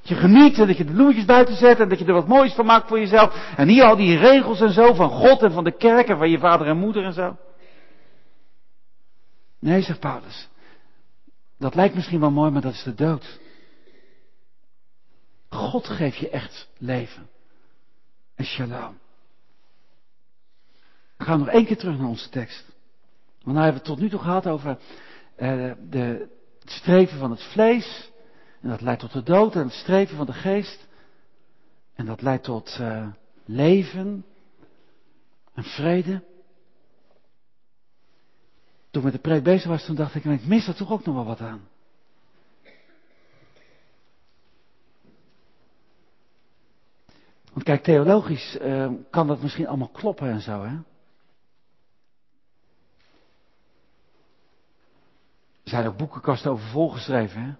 Dat 0.00 0.08
je 0.08 0.14
geniet 0.14 0.58
en 0.58 0.66
dat 0.66 0.76
je 0.76 0.84
de 0.84 0.92
bloemetjes 0.92 1.24
buiten 1.24 1.56
zet 1.56 1.80
en 1.80 1.88
dat 1.88 1.98
je 1.98 2.04
er 2.04 2.12
wat 2.12 2.28
moois 2.28 2.52
van 2.52 2.66
maakt 2.66 2.88
voor 2.88 2.98
jezelf. 2.98 3.52
En 3.56 3.68
hier 3.68 3.84
al 3.84 3.96
die 3.96 4.18
regels 4.18 4.60
en 4.60 4.72
zo 4.72 4.94
van 4.94 5.10
God 5.10 5.42
en 5.42 5.52
van 5.52 5.64
de 5.64 5.76
kerk 5.76 6.08
en 6.08 6.16
van 6.16 6.30
je 6.30 6.38
vader 6.38 6.66
en 6.66 6.76
moeder 6.76 7.04
en 7.04 7.12
zo. 7.12 7.36
Nee, 9.58 9.82
zegt 9.82 10.00
Paulus. 10.00 10.48
Dat 11.58 11.74
lijkt 11.74 11.94
misschien 11.94 12.20
wel 12.20 12.30
mooi, 12.30 12.50
maar 12.50 12.62
dat 12.62 12.72
is 12.72 12.82
de 12.82 12.94
dood. 12.94 13.38
God 15.48 15.88
geeft 15.88 16.16
je 16.16 16.28
echt 16.28 16.68
leven. 16.78 17.28
En 18.34 18.44
shalom. 18.44 19.02
We 21.24 21.30
gaan 21.30 21.38
nog 21.38 21.48
één 21.48 21.64
keer 21.64 21.76
terug 21.76 21.98
naar 21.98 22.08
onze 22.08 22.28
tekst. 22.28 22.64
Want 23.42 23.56
nou 23.56 23.64
hebben 23.64 23.82
we 23.82 23.88
het 23.88 23.98
tot 23.98 23.98
nu 23.98 24.08
toe 24.08 24.20
gehad 24.20 24.46
over 24.46 24.78
uh, 25.36 25.72
de, 25.90 26.28
het 26.60 26.70
streven 26.70 27.18
van 27.18 27.30
het 27.30 27.42
vlees. 27.42 28.10
En 28.60 28.68
dat 28.68 28.80
leidt 28.80 29.00
tot 29.00 29.12
de 29.12 29.22
dood. 29.22 29.54
En 29.54 29.62
het 29.62 29.72
streven 29.72 30.16
van 30.16 30.26
de 30.26 30.32
geest. 30.32 30.86
En 31.94 32.06
dat 32.06 32.22
leidt 32.22 32.44
tot 32.44 32.78
uh, 32.80 33.08
leven 33.44 34.24
en 35.54 35.62
vrede. 35.62 36.22
Toen 38.90 39.02
ik 39.02 39.02
met 39.02 39.12
de 39.12 39.28
preek 39.28 39.42
bezig 39.42 39.68
was, 39.68 39.84
toen 39.84 39.96
dacht 39.96 40.14
ik, 40.14 40.24
ik 40.24 40.46
mis 40.46 40.68
er 40.68 40.74
toch 40.74 40.90
ook 40.90 41.04
nog 41.04 41.14
wel 41.14 41.24
wat 41.24 41.40
aan. 41.40 41.68
Want 47.52 47.64
kijk, 47.64 47.82
theologisch 47.82 48.58
uh, 48.62 48.90
kan 49.10 49.26
dat 49.26 49.42
misschien 49.42 49.66
allemaal 49.66 49.88
kloppen 49.88 50.30
en 50.30 50.40
zo, 50.40 50.62
hè. 50.62 50.76
Zijn 55.74 55.86
ook 55.86 55.96
boekenkasten 55.96 56.50
over 56.50 56.66
volgeschreven, 56.66 57.42
hè? 57.42 57.52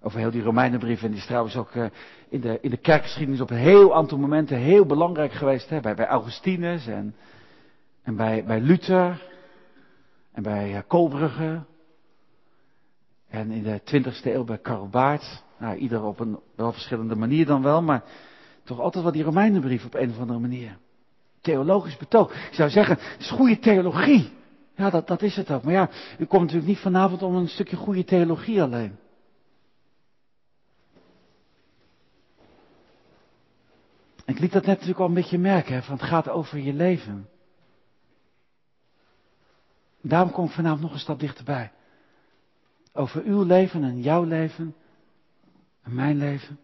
Over 0.00 0.18
heel 0.18 0.30
die 0.30 0.42
Romeinenbrief. 0.42 1.02
En 1.02 1.08
die 1.08 1.18
is 1.18 1.26
trouwens 1.26 1.56
ook 1.56 1.74
uh, 1.74 1.86
in, 2.28 2.40
de, 2.40 2.58
in 2.60 2.70
de 2.70 2.76
kerkgeschiedenis 2.76 3.40
op 3.40 3.50
een 3.50 3.56
heel 3.56 3.94
aantal 3.94 4.18
momenten 4.18 4.56
heel 4.56 4.86
belangrijk 4.86 5.32
geweest. 5.32 5.68
Hè? 5.70 5.80
Bij, 5.80 5.94
bij 5.94 6.06
Augustinus 6.06 6.86
en, 6.86 7.14
en 8.02 8.16
bij, 8.16 8.44
bij 8.44 8.60
Luther. 8.60 9.22
En 10.32 10.42
bij 10.42 10.72
uh, 10.72 10.78
Kolbrugge. 10.86 11.62
En 13.28 13.50
in 13.50 13.62
de 13.62 13.80
20e 13.80 14.24
eeuw 14.24 14.44
bij 14.44 14.58
Karl 14.58 14.88
Baart. 14.88 15.42
Nou, 15.58 15.76
ieder 15.76 16.02
op 16.02 16.20
een 16.20 16.38
wel 16.54 16.72
verschillende 16.72 17.16
manier 17.16 17.46
dan 17.46 17.62
wel. 17.62 17.82
Maar 17.82 18.02
toch 18.64 18.80
altijd 18.80 19.04
wel 19.04 19.12
die 19.12 19.22
Romeinenbrief 19.22 19.84
op 19.84 19.94
een 19.94 20.10
of 20.10 20.18
andere 20.18 20.38
manier. 20.38 20.78
Theologisch 21.40 21.96
betoog. 21.96 22.32
Ik 22.32 22.54
zou 22.54 22.70
zeggen, 22.70 22.96
het 22.98 23.20
is 23.20 23.30
goede 23.30 23.58
theologie. 23.58 24.32
Ja, 24.76 24.90
dat, 24.90 25.06
dat 25.06 25.22
is 25.22 25.36
het 25.36 25.50
ook. 25.50 25.62
Maar 25.62 25.72
ja, 25.72 25.90
u 26.18 26.24
komt 26.24 26.42
natuurlijk 26.42 26.68
niet 26.68 26.78
vanavond 26.78 27.22
om 27.22 27.34
een 27.34 27.48
stukje 27.48 27.76
goede 27.76 28.04
theologie 28.04 28.62
alleen. 28.62 28.98
Ik 34.24 34.38
liet 34.38 34.52
dat 34.52 34.64
net 34.64 34.72
natuurlijk 34.72 35.00
al 35.00 35.06
een 35.06 35.14
beetje 35.14 35.38
merken, 35.38 35.74
hè, 35.74 35.92
het 35.92 36.02
gaat 36.02 36.28
over 36.28 36.58
je 36.58 36.72
leven. 36.72 37.28
Daarom 40.00 40.30
kom 40.30 40.44
ik 40.44 40.50
vanavond 40.50 40.80
nog 40.80 40.92
een 40.92 40.98
stap 40.98 41.20
dichterbij. 41.20 41.72
Over 42.92 43.22
uw 43.22 43.42
leven 43.42 43.84
en 43.84 44.00
jouw 44.02 44.24
leven 44.24 44.74
en 45.82 45.94
mijn 45.94 46.16
leven. 46.16 46.58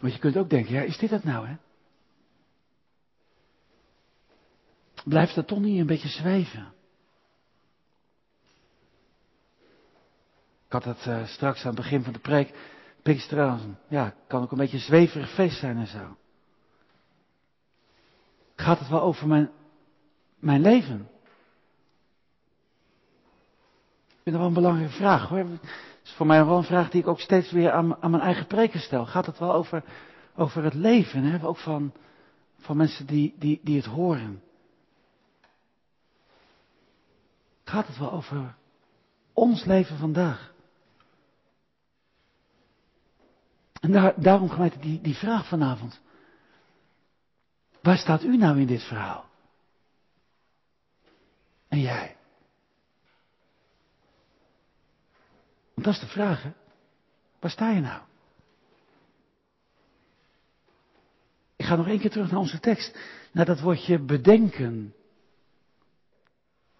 Want 0.00 0.12
je 0.12 0.18
kunt 0.18 0.36
ook 0.36 0.50
denken, 0.50 0.72
ja, 0.72 0.82
is 0.82 0.98
dit 0.98 1.10
het 1.10 1.24
nou, 1.24 1.46
hè? 1.46 1.56
Blijft 5.08 5.34
dat 5.34 5.46
toch 5.46 5.58
niet 5.58 5.80
een 5.80 5.86
beetje 5.86 6.08
zweven? 6.08 6.72
Ik 10.66 10.72
had 10.72 10.84
het 10.84 11.06
uh, 11.06 11.26
straks 11.26 11.60
aan 11.60 11.74
het 11.74 11.80
begin 11.80 12.02
van 12.02 12.12
de 12.12 12.18
preek. 12.18 12.54
Pinksteren, 13.02 13.78
ja, 13.88 14.14
kan 14.26 14.42
ook 14.42 14.50
een 14.50 14.58
beetje 14.58 14.76
een 14.76 14.82
zweverig 14.82 15.30
feest 15.30 15.58
zijn 15.58 15.76
en 15.76 15.86
zo. 15.86 16.16
Gaat 18.56 18.78
het 18.78 18.88
wel 18.88 19.02
over 19.02 19.28
mijn, 19.28 19.50
mijn 20.38 20.60
leven? 20.60 21.08
Ik 24.06 24.22
vind 24.22 24.24
dat 24.24 24.34
wel 24.34 24.46
een 24.46 24.52
belangrijke 24.52 24.92
vraag 24.92 25.28
hoor. 25.28 25.38
Het 25.38 25.60
is 26.02 26.12
voor 26.12 26.26
mij 26.26 26.44
wel 26.44 26.56
een 26.56 26.64
vraag 26.64 26.90
die 26.90 27.00
ik 27.00 27.08
ook 27.08 27.20
steeds 27.20 27.50
weer 27.50 27.72
aan, 27.72 28.02
aan 28.02 28.10
mijn 28.10 28.22
eigen 28.22 28.46
preken 28.46 28.80
stel. 28.80 29.06
Gaat 29.06 29.26
het 29.26 29.38
wel 29.38 29.52
over, 29.52 29.84
over 30.36 30.64
het 30.64 30.74
leven, 30.74 31.22
hè? 31.22 31.46
ook 31.46 31.58
van, 31.58 31.92
van 32.58 32.76
mensen 32.76 33.06
die, 33.06 33.34
die, 33.38 33.60
die 33.62 33.76
het 33.76 33.86
horen? 33.86 34.44
Gaat 37.68 37.86
het 37.86 37.98
wel 37.98 38.12
over 38.12 38.54
ons 39.32 39.64
leven 39.64 39.98
vandaag? 39.98 40.54
En 43.80 43.92
daar, 43.92 44.22
daarom 44.22 44.50
gemeente 44.50 44.78
die, 44.78 45.00
die 45.00 45.14
vraag 45.14 45.48
vanavond. 45.48 46.00
Waar 47.82 47.98
staat 47.98 48.22
u 48.22 48.36
nou 48.36 48.60
in 48.60 48.66
dit 48.66 48.82
verhaal? 48.82 49.28
En 51.68 51.80
jij? 51.80 52.16
Want 55.74 55.86
dat 55.86 55.94
is 55.94 56.00
de 56.00 56.06
vraag, 56.06 56.42
hè? 56.42 56.52
Waar 57.38 57.50
sta 57.50 57.70
je 57.70 57.80
nou? 57.80 58.02
Ik 61.56 61.64
ga 61.64 61.76
nog 61.76 61.86
één 61.88 61.98
keer 61.98 62.10
terug 62.10 62.30
naar 62.30 62.40
onze 62.40 62.60
tekst. 62.60 62.98
Naar 63.32 63.44
dat 63.44 63.60
woordje 63.60 63.98
bedenken 63.98 64.94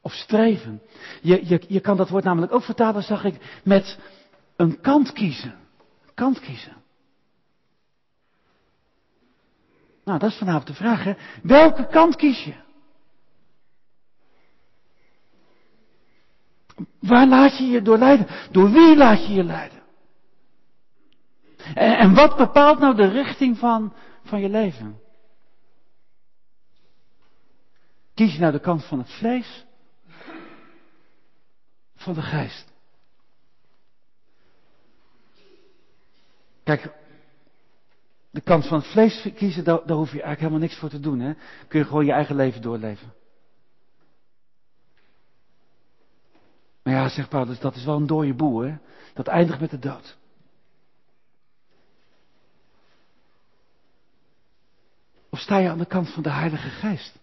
of 0.07 0.13
streven. 0.13 0.83
Je, 1.23 1.49
je, 1.49 1.63
je 1.69 1.81
kan 1.81 1.97
dat 1.97 2.09
woord 2.09 2.25
namelijk 2.25 2.53
ook 2.53 2.63
vertalen, 2.63 3.03
zag 3.03 3.25
ik, 3.25 3.61
met 3.65 3.99
een 4.57 4.81
kant 4.81 5.13
kiezen. 5.13 5.55
kant 6.15 6.41
kiezen. 6.41 6.77
Nou, 10.05 10.19
dat 10.19 10.31
is 10.31 10.37
vanavond 10.37 10.67
de 10.67 10.75
vraag, 10.75 11.05
hè. 11.05 11.15
Welke 11.43 11.87
kant 11.87 12.17
kies 12.17 12.45
je? 12.45 12.55
Waar 17.01 17.27
laat 17.27 17.59
je 17.59 17.65
je 17.65 17.83
door 17.83 17.99
leiden? 17.99 18.27
Door 18.51 18.71
wie 18.71 18.97
laat 18.97 19.27
je 19.27 19.33
je 19.33 19.45
leiden? 19.45 19.83
En, 21.75 21.99
en 21.99 22.15
wat 22.15 22.37
bepaalt 22.37 22.79
nou 22.79 22.97
de 22.97 23.09
richting 23.09 23.59
van, 23.59 23.95
van 24.25 24.41
je 24.41 24.49
leven? 24.49 25.01
Kies 28.15 28.33
je 28.33 28.41
nou 28.41 28.53
de 28.53 28.61
kant 28.61 28.85
van 28.85 28.99
het 28.99 29.11
vlees? 29.11 29.66
Van 32.07 32.15
de 32.15 32.23
geest. 32.23 32.73
Kijk, 36.63 36.93
de 38.31 38.41
kant 38.41 38.67
van 38.67 38.79
het 38.79 38.87
vlees 38.87 39.29
kiezen, 39.35 39.65
daar, 39.65 39.87
daar 39.87 39.97
hoef 39.97 40.13
je 40.13 40.23
eigenlijk 40.23 40.41
helemaal 40.41 40.61
niks 40.61 40.79
voor 40.79 40.89
te 40.89 41.01
doen. 41.01 41.21
Hè? 41.21 41.35
Kun 41.69 41.79
je 41.79 41.85
gewoon 41.85 42.05
je 42.05 42.13
eigen 42.13 42.37
leven 42.37 42.63
doorleven. 42.63 43.13
Maar 46.83 46.95
ja, 46.95 47.09
zegt 47.09 47.29
Paulus, 47.29 47.59
dat 47.59 47.77
is 47.77 47.85
wel 47.85 47.97
een 47.97 48.07
dode 48.07 48.35
boel, 48.35 48.61
hè? 48.61 48.77
Dat 49.15 49.27
eindigt 49.27 49.61
met 49.61 49.71
de 49.71 49.79
dood. 49.79 50.17
Of 55.31 55.39
sta 55.39 55.59
je 55.59 55.69
aan 55.69 55.79
de 55.79 55.87
kant 55.87 56.11
van 56.11 56.23
de 56.23 56.31
Heilige 56.31 56.69
Geest? 56.69 57.19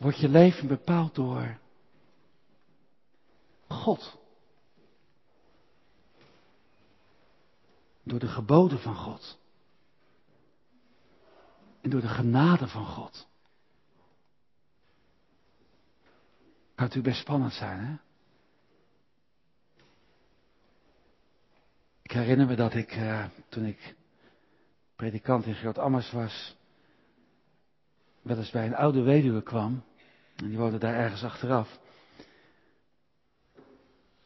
Wordt 0.00 0.18
je 0.18 0.28
leven 0.28 0.68
bepaald 0.68 1.14
door 1.14 1.58
God. 3.68 4.18
Door 8.02 8.18
de 8.18 8.28
geboden 8.28 8.80
van 8.80 8.94
God. 8.94 9.38
En 11.80 11.90
door 11.90 12.00
de 12.00 12.08
genade 12.08 12.68
van 12.68 12.86
God. 12.86 13.28
Kan 16.74 16.88
natuurlijk 16.88 17.14
best 17.14 17.20
spannend 17.20 17.52
zijn, 17.52 17.80
hè? 17.80 17.96
Ik 22.02 22.10
herinner 22.10 22.46
me 22.46 22.54
dat 22.54 22.74
ik, 22.74 22.96
uh, 22.96 23.24
toen 23.48 23.64
ik 23.64 23.96
predikant 24.96 25.46
in 25.46 25.54
Groot-Ammers 25.54 26.10
was, 26.10 26.56
wel 28.22 28.36
eens 28.36 28.50
bij 28.50 28.66
een 28.66 28.74
oude 28.74 29.02
weduwe 29.02 29.42
kwam. 29.42 29.88
En 30.42 30.48
die 30.48 30.58
woonde 30.58 30.78
daar 30.78 30.94
ergens 30.94 31.24
achteraf. 31.24 31.78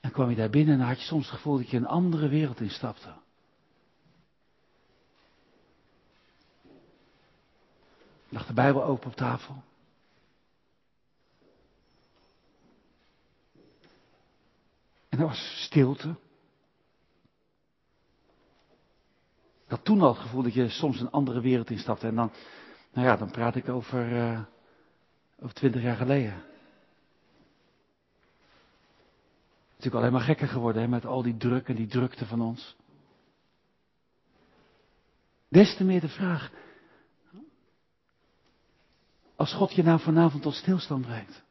En 0.01 0.11
kwam 0.11 0.31
je 0.31 0.37
daar 0.37 0.51
binnen 0.51 0.81
en 0.81 0.87
had 0.87 1.01
je 1.01 1.07
soms 1.07 1.27
het 1.27 1.35
gevoel 1.35 1.57
dat 1.57 1.71
je 1.71 1.77
een 1.77 1.87
andere 1.87 2.29
wereld 2.29 2.61
instapte. 2.61 3.23
lag 8.35 8.47
de 8.47 8.53
Bijbel 8.53 8.85
open 8.85 9.11
op 9.11 9.17
tafel. 9.17 9.63
En 15.09 15.19
er 15.19 15.27
was 15.27 15.63
stilte. 15.65 16.09
Ik 19.65 19.71
had 19.71 19.85
toen 19.85 20.01
al 20.01 20.09
het 20.09 20.23
gevoel 20.23 20.43
dat 20.43 20.55
je 20.55 20.69
soms 20.69 21.01
een 21.01 21.11
andere 21.11 21.41
wereld 21.41 21.71
instapte. 21.71 22.07
En 22.07 22.15
dan, 22.15 22.33
nou 22.93 23.07
ja, 23.07 23.17
dan 23.17 23.31
praat 23.31 23.57
ik 23.57 23.69
over, 23.69 24.13
uh, 24.13 24.41
over 25.41 25.55
twintig 25.55 25.83
jaar 25.83 25.97
geleden. 25.97 26.43
Natuurlijk 29.69 29.95
alleen 29.95 30.13
maar 30.13 30.21
gekker 30.21 30.49
geworden 30.49 30.83
hè, 30.83 30.89
met 30.89 31.05
al 31.05 31.23
die 31.23 31.37
druk 31.37 31.69
en 31.69 31.75
die 31.75 31.87
drukte 31.87 32.27
van 32.27 32.41
ons. 32.41 32.77
Des 35.49 35.77
te 35.77 35.85
meer 35.85 36.01
de 36.01 36.09
vraag, 36.09 36.51
als 39.37 39.53
God 39.53 39.73
je 39.73 39.83
nou 39.83 40.01
vanavond 40.01 40.43
tot 40.43 40.55
stilstand 40.55 41.07
brengt. 41.07 41.43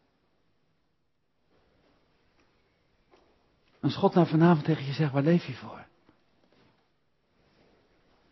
Als 3.81 3.95
God 3.95 4.13
nou 4.13 4.27
vanavond 4.27 4.65
tegen 4.65 4.85
je 4.85 4.93
zegt, 4.93 5.11
waar 5.11 5.23
leef 5.23 5.45
je 5.45 5.53
voor? 5.53 5.85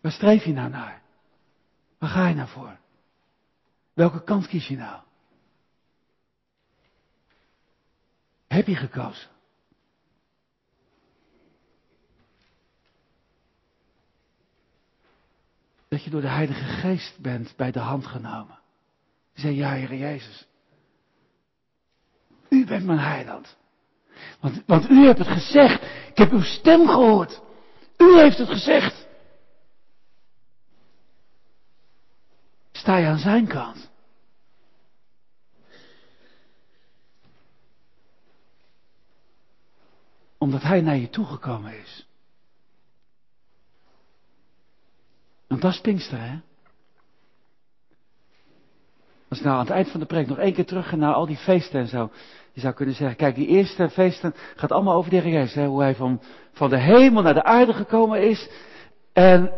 Waar 0.01 0.11
streef 0.11 0.43
je 0.43 0.53
nou 0.53 0.69
naar? 0.69 1.01
Waar 1.97 2.09
ga 2.09 2.27
je 2.27 2.35
nou 2.35 2.49
voor? 2.49 2.79
Welke 3.93 4.23
kant 4.23 4.47
kies 4.47 4.67
je 4.67 4.77
nou? 4.77 5.01
Heb 8.51 8.67
je 8.67 8.75
gekozen? 8.75 9.29
Dat 15.87 16.03
je 16.03 16.09
door 16.09 16.21
de 16.21 16.27
Heilige 16.27 16.63
Geest 16.63 17.19
bent 17.19 17.53
bij 17.55 17.71
de 17.71 17.79
hand 17.79 18.05
genomen. 18.05 18.59
Zei 19.33 19.55
ja, 19.55 19.73
Heer 19.73 19.95
Jezus. 19.95 20.47
U 22.49 22.65
bent 22.65 22.85
mijn 22.85 22.99
heiland. 22.99 23.57
Want, 24.39 24.63
want 24.65 24.89
u 24.89 25.05
hebt 25.05 25.19
het 25.19 25.27
gezegd. 25.27 25.81
Ik 26.09 26.17
heb 26.17 26.31
uw 26.31 26.43
stem 26.43 26.87
gehoord. 26.87 27.41
U 27.97 28.19
heeft 28.19 28.37
het 28.37 28.49
gezegd. 28.49 29.07
Sta 32.71 32.97
je 32.97 33.07
aan 33.07 33.19
zijn 33.19 33.47
kant? 33.47 33.90
Omdat 40.41 40.61
hij 40.61 40.81
naar 40.81 40.97
je 40.97 41.09
toegekomen 41.09 41.79
is. 41.79 42.07
Want 45.47 45.61
dat 45.61 45.71
is 45.71 45.81
Pinkster, 45.81 46.21
hè? 46.21 46.39
Als 49.29 49.39
ik 49.39 49.45
nou 49.45 49.57
aan 49.57 49.65
het 49.65 49.73
eind 49.73 49.89
van 49.91 49.99
de 49.99 50.05
preek 50.05 50.27
nog 50.27 50.37
één 50.37 50.53
keer 50.53 50.65
terug 50.65 50.89
ga 50.89 50.95
naar 50.95 51.13
al 51.13 51.25
die 51.25 51.37
feesten 51.37 51.79
en 51.79 51.87
zo. 51.87 52.11
Je 52.53 52.61
zou 52.61 52.73
kunnen 52.73 52.95
zeggen, 52.95 53.17
kijk, 53.17 53.35
die 53.35 53.47
eerste 53.47 53.89
feesten 53.89 54.33
gaat 54.55 54.71
allemaal 54.71 54.95
over 54.95 55.09
de 55.09 55.17
Heer 55.17 55.31
Jezus. 55.31 55.53
Hè? 55.53 55.65
Hoe 55.65 55.81
hij 55.81 55.95
van, 55.95 56.21
van 56.51 56.69
de 56.69 56.79
hemel 56.79 57.21
naar 57.21 57.33
de 57.33 57.43
aarde 57.43 57.73
gekomen 57.73 58.21
is. 58.29 58.49
En, 59.13 59.51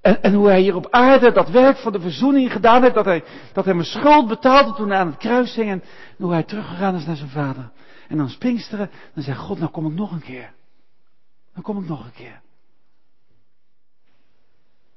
en, 0.00 0.22
en, 0.22 0.34
hoe 0.34 0.48
hij 0.48 0.60
hier 0.60 0.76
op 0.76 0.90
aarde 0.90 1.32
dat 1.32 1.50
werk 1.50 1.76
van 1.76 1.92
de 1.92 2.00
verzoening 2.00 2.52
gedaan 2.52 2.82
heeft. 2.82 2.94
Dat 2.94 3.04
hij, 3.04 3.24
dat 3.52 3.64
hij 3.64 3.74
mijn 3.74 3.86
schuld 3.86 4.28
betaalde 4.28 4.72
toen 4.72 4.88
hij 4.88 4.98
aan 4.98 5.06
het 5.06 5.16
kruis 5.16 5.54
hing. 5.54 5.70
En 5.70 5.82
hoe 6.16 6.32
hij 6.32 6.42
teruggegaan 6.42 6.94
is 6.94 7.06
naar 7.06 7.16
zijn 7.16 7.30
vader. 7.30 7.70
En 8.08 8.16
dan 8.16 8.38
Pinksteren, 8.38 8.90
dan 9.14 9.22
zegt 9.22 9.38
God, 9.38 9.58
nou 9.58 9.70
kom 9.70 9.86
ik 9.86 9.92
nog 9.92 10.12
een 10.12 10.22
keer. 10.22 10.52
Dan 11.54 11.62
kom 11.62 11.78
ik 11.78 11.88
nog 11.88 12.04
een 12.04 12.12
keer. 12.12 12.42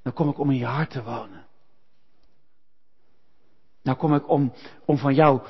Dan 0.01 0.13
kom 0.13 0.29
ik 0.29 0.39
om 0.39 0.49
in 0.49 0.57
je 0.57 0.65
hart 0.65 0.89
te 0.89 1.03
wonen. 1.03 1.45
Nou 3.83 3.97
kom 3.97 4.15
ik 4.15 4.29
om, 4.29 4.53
om 4.85 4.97
van 4.97 5.13
jou, 5.13 5.41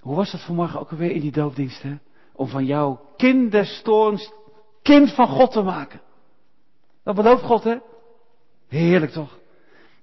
hoe 0.00 0.16
was 0.16 0.30
dat 0.30 0.44
vanmorgen 0.44 0.80
ook 0.80 0.90
alweer 0.90 1.10
in 1.10 1.20
die 1.20 1.32
doopdienst, 1.32 1.82
hè? 1.82 1.94
Om 2.32 2.48
van 2.48 2.64
jou 2.64 2.98
kind 3.16 3.52
des 3.52 3.82
kind 4.82 5.12
van 5.12 5.26
God 5.26 5.50
te 5.50 5.62
maken. 5.62 6.00
Dat 7.04 7.14
belooft 7.14 7.42
God, 7.42 7.64
hè? 7.64 7.76
Heerlijk 8.68 9.12
toch? 9.12 9.38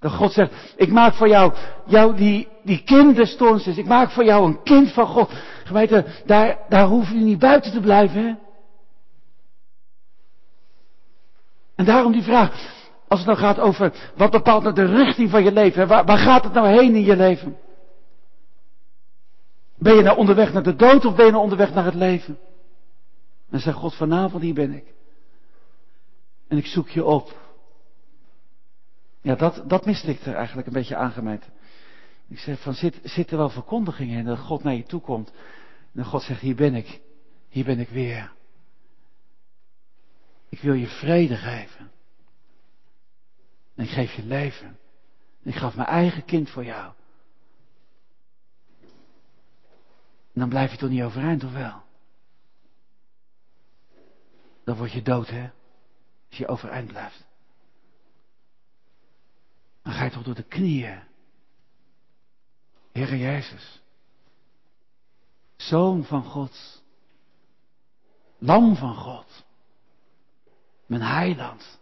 Dat 0.00 0.12
God 0.12 0.32
zegt, 0.32 0.74
ik 0.76 0.90
maak 0.90 1.14
voor 1.14 1.28
jou, 1.28 1.52
jou 1.86 2.16
die, 2.16 2.48
die 2.62 2.82
kind 2.82 3.16
des 3.16 3.36
is. 3.66 3.76
Ik 3.76 3.86
maak 3.86 4.10
voor 4.10 4.24
jou 4.24 4.46
een 4.46 4.62
kind 4.62 4.92
van 4.92 5.06
God. 5.06 5.30
Daar, 6.26 6.58
daar 6.68 6.86
hoef 6.86 7.08
je 7.08 7.14
niet 7.14 7.38
buiten 7.38 7.72
te 7.72 7.80
blijven, 7.80 8.24
hè? 8.24 8.34
En 11.74 11.84
daarom 11.84 12.12
die 12.12 12.22
vraag, 12.22 12.50
als 13.08 13.18
het 13.18 13.28
nou 13.28 13.38
gaat 13.38 13.58
over 13.58 14.12
wat 14.16 14.30
bepaalt 14.30 14.62
nou 14.62 14.74
de 14.74 14.84
richting 14.84 15.30
van 15.30 15.44
je 15.44 15.52
leven. 15.52 15.88
Waar, 15.88 16.04
waar 16.04 16.18
gaat 16.18 16.44
het 16.44 16.52
nou 16.52 16.68
heen 16.68 16.94
in 16.94 17.04
je 17.04 17.16
leven? 17.16 17.56
Ben 19.78 19.94
je 19.94 20.02
nou 20.02 20.18
onderweg 20.18 20.52
naar 20.52 20.62
de 20.62 20.76
dood 20.76 21.04
of 21.04 21.14
ben 21.14 21.24
je 21.24 21.30
nou 21.30 21.42
onderweg 21.42 21.74
naar 21.74 21.84
het 21.84 21.94
leven? 21.94 22.38
En 23.50 23.60
zegt 23.60 23.76
God 23.76 23.94
vanavond 23.94 24.42
hier 24.42 24.54
ben 24.54 24.72
ik. 24.72 24.84
En 26.48 26.56
ik 26.56 26.66
zoek 26.66 26.88
je 26.88 27.04
op. 27.04 27.38
Ja, 29.20 29.34
dat, 29.34 29.62
dat 29.66 29.86
miste 29.86 30.10
ik 30.10 30.20
er 30.20 30.34
eigenlijk 30.34 30.66
een 30.66 30.72
beetje 30.72 30.96
aangemeten. 30.96 31.52
Ik 32.28 32.38
zeg 32.38 32.60
van 32.60 32.74
zit 33.02 33.30
er 33.30 33.36
wel 33.36 33.48
verkondigingen 33.48 34.18
in 34.18 34.24
dat 34.24 34.38
God 34.38 34.62
naar 34.62 34.74
je 34.74 34.82
toe 34.82 35.00
komt. 35.00 35.32
En 35.94 36.04
God 36.04 36.22
zegt 36.22 36.40
hier 36.40 36.54
ben 36.54 36.74
ik. 36.74 37.00
Hier 37.48 37.64
ben 37.64 37.78
ik 37.78 37.88
weer. 37.88 38.32
Ik 40.48 40.60
wil 40.60 40.74
je 40.74 40.86
vrede 40.86 41.36
geven. 41.36 41.90
En 43.74 43.84
ik 43.84 43.90
geef 43.90 44.12
je 44.12 44.24
leven. 44.24 44.78
Ik 45.42 45.54
gaf 45.54 45.74
mijn 45.74 45.88
eigen 45.88 46.24
kind 46.24 46.50
voor 46.50 46.64
jou. 46.64 46.92
En 50.32 50.40
dan 50.40 50.48
blijf 50.48 50.70
je 50.70 50.76
toch 50.76 50.90
niet 50.90 51.02
overeind, 51.02 51.44
of 51.44 51.52
wel? 51.52 51.82
Dan 54.64 54.76
word 54.76 54.92
je 54.92 55.02
dood, 55.02 55.28
hè? 55.28 55.50
Als 56.28 56.38
je 56.38 56.46
overeind 56.46 56.88
blijft. 56.88 57.24
Dan 59.82 59.92
ga 59.92 60.04
je 60.04 60.10
toch 60.10 60.22
door 60.22 60.34
de 60.34 60.42
knieën. 60.42 61.02
Heere 62.92 63.18
Jezus. 63.18 63.79
Zoon 65.60 66.04
van 66.04 66.24
God. 66.24 66.82
Lam 68.38 68.76
van 68.76 68.94
God. 68.94 69.44
Mijn 70.86 71.02
heiland. 71.02 71.80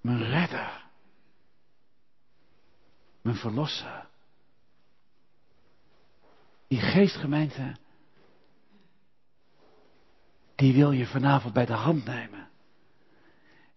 Mijn 0.00 0.24
redder. 0.24 0.84
Mijn 3.20 3.36
verlosser. 3.36 4.06
Die 6.68 6.80
geestgemeente, 6.80 7.76
die 10.54 10.74
wil 10.74 10.92
je 10.92 11.06
vanavond 11.06 11.54
bij 11.54 11.66
de 11.66 11.72
hand 11.72 12.04
nemen. 12.04 12.48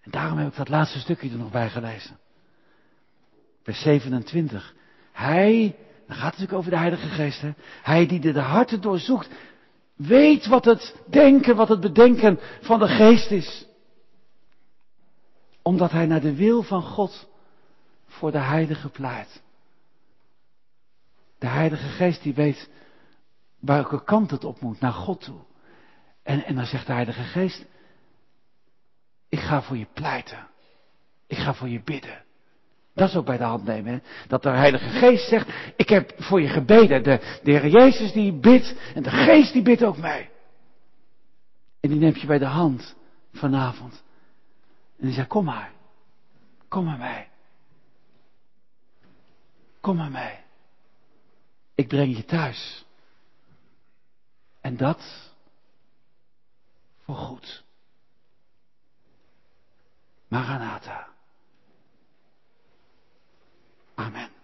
En 0.01 0.11
daarom 0.11 0.37
heb 0.37 0.47
ik 0.47 0.55
dat 0.55 0.69
laatste 0.69 0.99
stukje 0.99 1.29
er 1.29 1.37
nog 1.37 1.51
bij 1.51 1.69
gelezen. 1.69 2.19
Vers 3.63 3.81
27. 3.81 4.75
Hij, 5.11 5.75
dan 6.07 6.15
gaat 6.15 6.31
het 6.35 6.39
natuurlijk 6.39 6.57
over 6.57 6.71
de 6.71 6.77
Heilige 6.77 7.07
Geest, 7.07 7.41
hè? 7.41 7.51
Hij 7.83 8.07
die 8.07 8.19
de 8.19 8.39
harten 8.39 8.81
doorzoekt, 8.81 9.29
weet 9.95 10.47
wat 10.47 10.65
het 10.65 10.95
denken, 11.07 11.55
wat 11.55 11.67
het 11.67 11.79
bedenken 11.79 12.39
van 12.61 12.79
de 12.79 12.87
Geest 12.87 13.31
is 13.31 13.67
omdat 15.67 15.91
hij 15.91 16.05
naar 16.05 16.21
de 16.21 16.35
wil 16.35 16.63
van 16.63 16.81
God 16.81 17.27
voor 18.05 18.31
de 18.31 18.39
heilige 18.39 18.89
pleit. 18.89 19.41
De 21.37 21.47
heilige 21.47 21.87
geest 21.87 22.23
die 22.23 22.33
weet 22.33 22.69
welke 23.59 24.03
kant 24.03 24.31
het 24.31 24.43
op 24.43 24.59
moet, 24.61 24.79
naar 24.79 24.93
God 24.93 25.21
toe. 25.21 25.39
En, 26.23 26.45
en 26.45 26.55
dan 26.55 26.65
zegt 26.65 26.87
de 26.87 26.93
heilige 26.93 27.23
geest, 27.23 27.65
ik 29.29 29.39
ga 29.39 29.61
voor 29.61 29.77
je 29.77 29.87
pleiten. 29.93 30.47
Ik 31.25 31.37
ga 31.37 31.53
voor 31.53 31.69
je 31.69 31.81
bidden. 31.81 32.23
Dat 32.97 33.09
is 33.09 33.15
ook 33.15 33.25
bij 33.25 33.37
de 33.37 33.43
hand 33.43 33.63
nemen. 33.63 33.93
Hè? 33.93 33.99
Dat 34.27 34.43
de 34.43 34.49
Heilige 34.49 34.89
Geest 34.89 35.27
zegt, 35.27 35.49
ik 35.75 35.89
heb 35.89 36.13
voor 36.17 36.41
je 36.41 36.47
gebeden. 36.47 37.03
De, 37.03 37.39
de 37.43 37.51
Heer 37.51 37.67
Jezus 37.67 38.11
die 38.11 38.33
bidt 38.33 38.75
en 38.95 39.03
de 39.03 39.09
Geest 39.09 39.53
die 39.53 39.61
bidt 39.61 39.83
ook 39.83 39.97
mij. 39.97 40.29
En 41.79 41.89
die 41.89 41.99
neemt 41.99 42.21
je 42.21 42.27
bij 42.27 42.37
de 42.37 42.45
hand 42.45 42.95
vanavond. 43.33 44.03
En 44.99 45.05
die 45.05 45.13
zegt, 45.13 45.27
kom 45.27 45.45
maar. 45.45 45.71
Kom 46.67 46.85
maar 46.85 46.97
mij. 46.97 47.29
Kom 49.81 49.95
maar 49.95 50.11
mij. 50.11 50.43
Ik 51.75 51.87
breng 51.87 52.15
je 52.15 52.25
thuis. 52.25 52.85
En 54.61 54.77
dat 54.77 55.31
voor 57.03 57.15
goed. 57.15 57.63
Maranatha. 60.27 61.06
Amen. 63.97 64.36